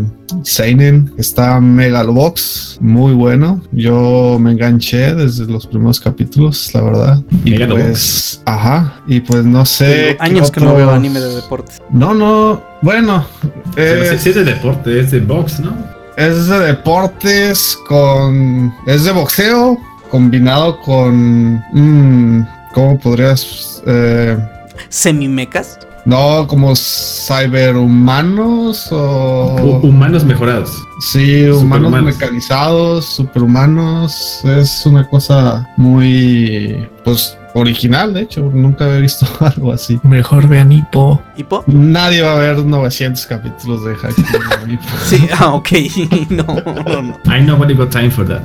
[0.45, 3.63] seinen está Megalobox, muy bueno.
[3.73, 7.23] Yo me enganché desde los primeros capítulos, la verdad.
[7.45, 7.83] Y Megalobox.
[7.85, 10.17] pues, ajá, y pues no sé.
[10.21, 11.83] Años que no veo anime de deportes.
[11.91, 13.27] No, no, bueno,
[13.77, 15.94] eh, sí es de deporte, es de box, ¿no?
[16.17, 18.73] Es de deportes con.
[18.87, 19.79] Es de boxeo
[20.11, 21.57] combinado con.
[21.73, 23.83] mm, ¿Cómo podrías.?
[23.87, 24.37] eh,
[24.89, 25.79] Semimecas.
[26.05, 29.57] no, como cyberhumanos o.
[29.59, 30.71] Hu- humanos mejorados.
[31.13, 34.41] sí, humanos mecanizados, superhumanos.
[34.45, 36.89] Es una cosa muy.
[37.05, 38.51] Pues original, de hecho.
[38.53, 39.99] Nunca había visto algo así.
[40.03, 41.23] Mejor vean Hippo.
[41.37, 41.65] ¿Hipo?
[41.67, 44.79] Nadie va a ver 900 capítulos de Haikyuu.
[45.05, 45.69] Sí, ah, ok.
[46.31, 47.19] No, no, no.
[47.27, 48.43] I nobody got time for that.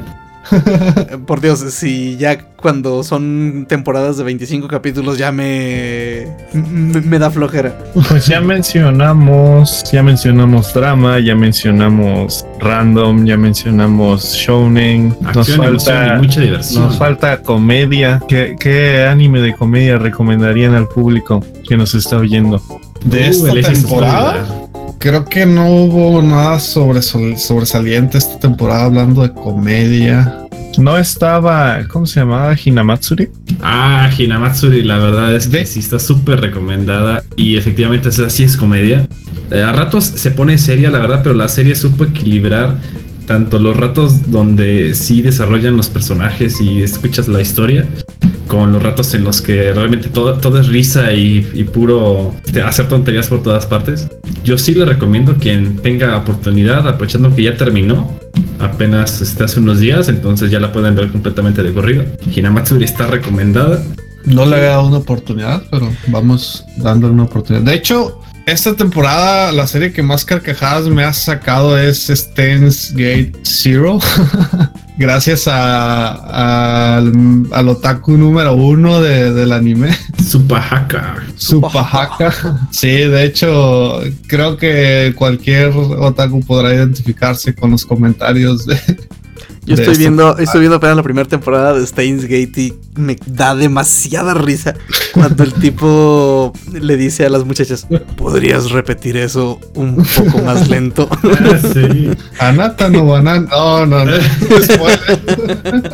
[1.26, 6.28] Por Dios, si ya cuando son temporadas de 25 capítulos ya me.
[6.54, 7.78] me, me da flojera.
[8.10, 15.16] Pues ya mencionamos, ya mencionamos drama, ya mencionamos random, ya mencionamos shounen.
[15.22, 16.84] Nos Acción, falta, mucha diversión.
[16.86, 18.22] nos falta comedia.
[18.28, 22.62] ¿Qué, qué anime de comedia recomendarían al público que nos está oyendo?
[23.06, 24.69] De Uh, esta temporada.
[25.00, 30.36] Creo que no hubo nada sobresol- sobresaliente esta temporada hablando de comedia.
[30.78, 32.54] No estaba, ¿cómo se llamaba?
[32.64, 33.30] Hinamatsuri.
[33.62, 38.56] Ah, Hinamatsuri, la verdad es que sí está súper recomendada y efectivamente es así es
[38.58, 39.08] comedia.
[39.52, 42.76] Eh, a ratos se pone seria, la verdad, pero la serie supo equilibrar
[43.30, 47.86] tanto los ratos donde sí desarrollan los personajes y escuchas la historia,
[48.48, 52.34] con los ratos en los que realmente todo, todo es risa y, y puro
[52.66, 54.08] hacer tonterías por todas partes.
[54.44, 58.12] Yo sí le recomiendo quien tenga oportunidad, aprovechando que ya terminó,
[58.58, 62.06] apenas este, hace unos días, entonces ya la pueden ver completamente de corrido.
[62.36, 63.80] Hinamatsuri está recomendada.
[64.26, 67.64] No le había dado una oportunidad, pero vamos dándole una oportunidad.
[67.64, 68.22] De hecho,
[68.52, 74.00] esta temporada la serie que más carcajadas me ha sacado es Stance Gate Zero.
[74.98, 77.14] Gracias a, al,
[77.54, 79.96] al otaku número uno de- del anime.
[80.28, 81.16] Supahaka.
[81.38, 82.34] Supahaka.
[82.72, 88.78] Sí, de hecho, creo que cualquier otaku podrá identificarse con los comentarios de,
[89.70, 90.00] Yo estoy esto.
[90.00, 94.74] viendo, estoy viendo apenas la primera temporada de Steins Gate y me da demasiada risa
[95.14, 101.08] cuando el tipo le dice a las muchachas, ¿podrías repetir eso un poco más lento?
[101.42, 102.10] Ah, sí.
[102.40, 103.48] Anata no banana.
[103.52, 104.12] No, no, no.
[104.80, 104.98] Bueno.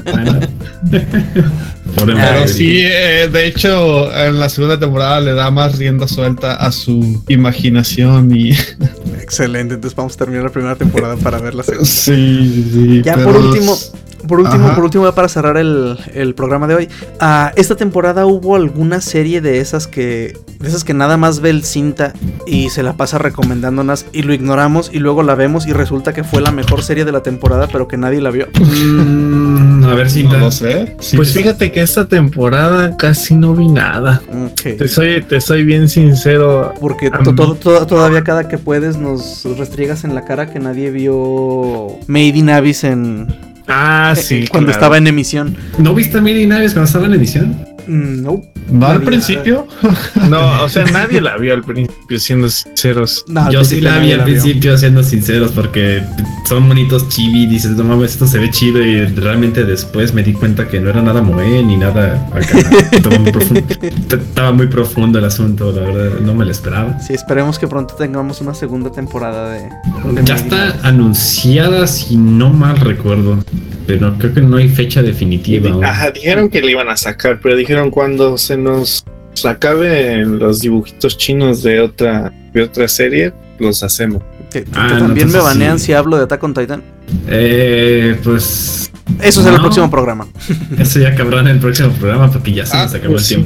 [0.08, 0.40] Ah,
[1.96, 2.48] Pero madre.
[2.48, 7.24] sí, eh, de hecho, en la segunda temporada le da más rienda suelta a su
[7.28, 8.52] imaginación y.
[9.26, 11.86] Excelente, entonces vamos a terminar la primera temporada para ver la segunda.
[11.90, 13.02] Sí, sí.
[13.04, 13.76] Ya pero por último,
[14.28, 14.76] por último, Ajá.
[14.76, 16.90] por último, ya para cerrar el, el programa de hoy.
[17.20, 20.38] ah, esta temporada hubo alguna serie de esas que.
[20.60, 22.14] De esas que nada más ve el cinta
[22.48, 26.24] y se la pasa recomendándonos y lo ignoramos y luego la vemos y resulta que
[26.24, 28.48] fue la mejor serie de la temporada, pero que nadie la vio.
[28.58, 29.45] Mm,
[29.92, 30.38] a ver, No cinta.
[30.38, 30.96] lo sé.
[31.00, 34.22] Sí, Pues fíjate que esta temporada casi no vi nada.
[34.64, 36.74] Te soy, te soy bien sincero.
[36.80, 40.52] Porque A to- mí- to- to- todavía cada que puedes nos restriegas en la cara
[40.52, 43.28] que nadie vio Made in Abyss en
[43.68, 44.48] Ah, eh, sí.
[44.48, 44.72] cuando claro.
[44.72, 45.56] estaba en emisión.
[45.80, 47.56] ¿No viste a Miri Naves cuando estaba en edición?
[47.88, 49.68] Mm, No, ¿No al principio?
[50.30, 53.24] No, o sea, nadie la vio al principio, siendo sinceros.
[53.28, 54.26] no, Yo sí la vi al vio.
[54.26, 56.02] principio, siendo sinceros, porque
[56.50, 57.46] son bonitos chibi.
[57.46, 58.84] Dices, no mames, esto se ve chido.
[58.84, 62.58] Y realmente después me di cuenta que no era nada moe ni nada acá.
[62.92, 63.64] Estaba muy profundo,
[64.10, 66.20] estaba muy profundo el asunto, la verdad.
[66.22, 67.00] No me lo esperaba.
[67.00, 69.60] Sí, esperemos que pronto tengamos una segunda temporada de.
[69.60, 73.44] de Ya está anunciada, si no mal recuerdo.
[73.88, 75.70] Pero creo que no hay fecha definitiva.
[75.88, 79.04] Ajá, dijeron que le iban a sacar, pero dijeron cuando se nos
[79.44, 84.24] acaben los dibujitos chinos de otra, de otra serie, los hacemos.
[84.52, 85.88] Que- que Ah, no, también me banean sí.
[85.88, 86.82] si hablo de Attack on Titan.
[87.28, 88.92] Eh, pues
[89.22, 89.62] Eso es en el No.
[89.62, 90.28] próximo programa.
[90.80, 93.46] eso ya cabrón en el próximo programa porque ya se Ah, nos acabó pues el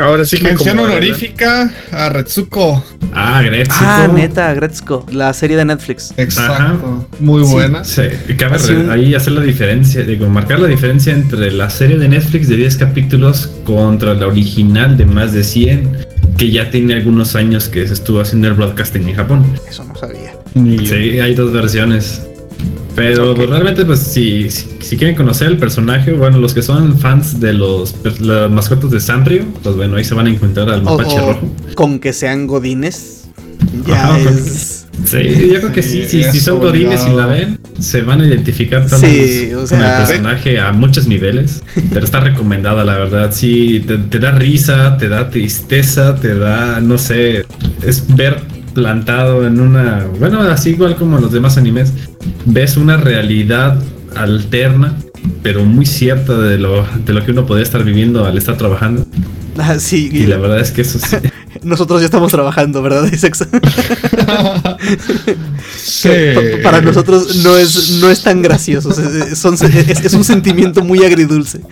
[0.00, 2.84] Ahora sí que Mención honorífica a Retsuko.
[3.14, 3.76] Ah, Gretsuko.
[3.80, 6.12] Ah, neta, Gretzko, la serie de Netflix.
[6.16, 7.08] Exacto.
[7.20, 7.52] Muy Sí.
[7.52, 7.84] buena.
[7.84, 8.02] Sí,
[8.38, 11.98] cabe Así re- un- ahí hacer la diferencia, digo, marcar la diferencia entre la serie
[11.98, 15.96] de Netflix de 10 capítulos contra la original de más de 100,
[16.36, 19.46] que ya tiene algunos años que se estuvo haciendo el broadcasting en Japón.
[19.68, 20.34] Eso no sabía.
[20.54, 20.94] Ni yo.
[20.94, 22.22] Sí, hay dos versiones.
[22.96, 26.98] Pero pues, realmente, pues, si, si, si quieren conocer el personaje, bueno, los que son
[26.98, 30.70] fans de los per- las mascotas de Sanrio, pues bueno, ahí se van a encontrar
[30.70, 31.46] al mapache rojo.
[31.74, 33.24] con que sean godines,
[33.86, 34.86] ya Ajá, es.
[35.04, 38.22] Sí, yo creo que sí, Sí, si, si son godines y la ven, se van
[38.22, 41.62] a identificar Sí, con el personaje a muchos niveles,
[41.92, 46.80] pero está recomendada la verdad, sí, te, te da risa, te da tristeza, te da,
[46.80, 47.44] no sé,
[47.82, 48.40] es ver
[48.76, 51.94] plantado en una, bueno, así igual como los demás animes,
[52.44, 53.82] ves una realidad
[54.14, 54.94] alterna,
[55.42, 59.06] pero muy cierta de lo, de lo que uno podría estar viviendo al estar trabajando,
[59.58, 61.16] Ah, sí, y la verdad es que eso sí,
[61.62, 63.34] nosotros ya estamos trabajando, ¿verdad, Isaac?
[65.74, 66.08] Sí.
[66.34, 68.90] Pa- Para nosotros no es, no es tan gracioso.
[68.90, 71.60] es- es un sentimiento muy agridulce.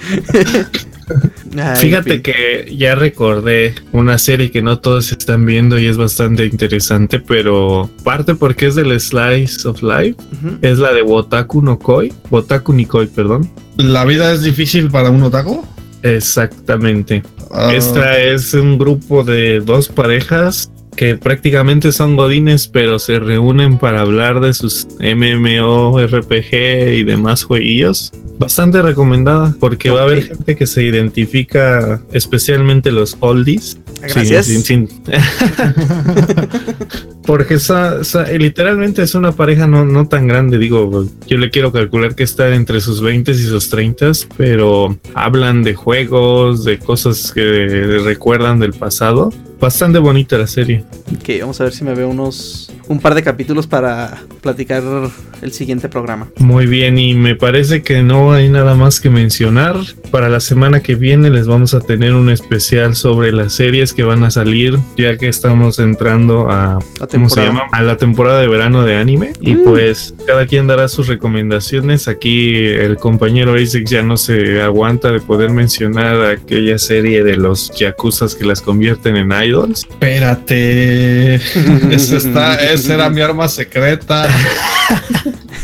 [1.56, 6.47] Ay, Fíjate que ya recordé una serie que no todos están viendo y es bastante
[6.47, 10.16] interesante, pero parte porque es del Slice of Life,
[10.62, 13.51] es la de Wotaku no Koi, Wotaku Nikoi, perdón.
[13.76, 15.64] ¿La vida es difícil para un otaku?
[16.02, 17.22] Exactamente.
[17.51, 23.78] Ah, Esta es un grupo de dos parejas que prácticamente son godines, pero se reúnen
[23.78, 28.12] para hablar de sus MMO, RPG y demás jueguillos.
[28.38, 33.78] Bastante recomendada porque va a haber gente que se identifica, especialmente los oldies.
[34.02, 34.46] Gracias.
[34.46, 35.04] Sin- sin- sin-
[37.26, 41.72] Porque esa, esa- literalmente es una pareja no, no tan grande, digo, yo le quiero
[41.72, 47.32] calcular que está entre sus 20 y sus 30, pero hablan de juegos, de cosas
[47.32, 49.32] que recuerdan del pasado.
[49.64, 50.84] Bastante bonita la serie.
[51.16, 52.70] Ok, vamos a ver si me veo unos.
[52.86, 54.82] Un par de capítulos para platicar
[55.40, 56.28] el siguiente programa.
[56.36, 59.76] Muy bien, y me parece que no hay nada más que mencionar.
[60.10, 64.02] Para la semana que viene les vamos a tener un especial sobre las series que
[64.02, 67.62] van a salir, ya que estamos entrando a, La ¿cómo se llama?
[67.72, 69.32] A la temporada de verano de anime.
[69.40, 72.06] Y pues cada quien dará sus recomendaciones.
[72.06, 77.70] Aquí el compañero Isaac ya no se aguanta de poder mencionar aquella serie de los
[77.70, 79.53] yakuzas que las convierten en idols.
[79.62, 81.35] Espérate.
[81.94, 84.26] Esa, está, esa era mi arma secreta.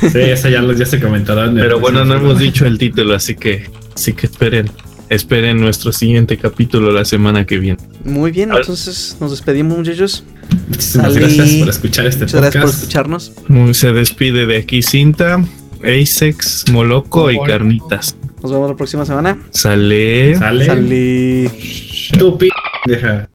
[0.01, 1.55] sí, eso ya, lo- ya se comentarán.
[1.57, 4.71] Pero bueno, no hemos dicho el título, así que así que esperen.
[5.09, 7.79] Esperen nuestro siguiente capítulo la semana que viene.
[8.05, 10.23] Muy bien, entonces nos despedimos, muchachos.
[10.69, 11.25] Muchísimas Salí.
[11.37, 12.83] gracias por escuchar este Muchas gracias por podcast.
[12.85, 13.33] escucharnos.
[13.49, 15.45] Muy- Se despide de aquí Cinta,
[15.83, 17.39] Asex, Moloco y.
[17.45, 18.17] Carnitas.
[18.41, 19.37] Nos vemos la próxima semana.
[19.51, 20.37] Sale.
[20.37, 20.65] Sale.
[20.67, 21.51] Salí.
[22.17, 22.49] Tu p-
[22.87, 23.27] deja.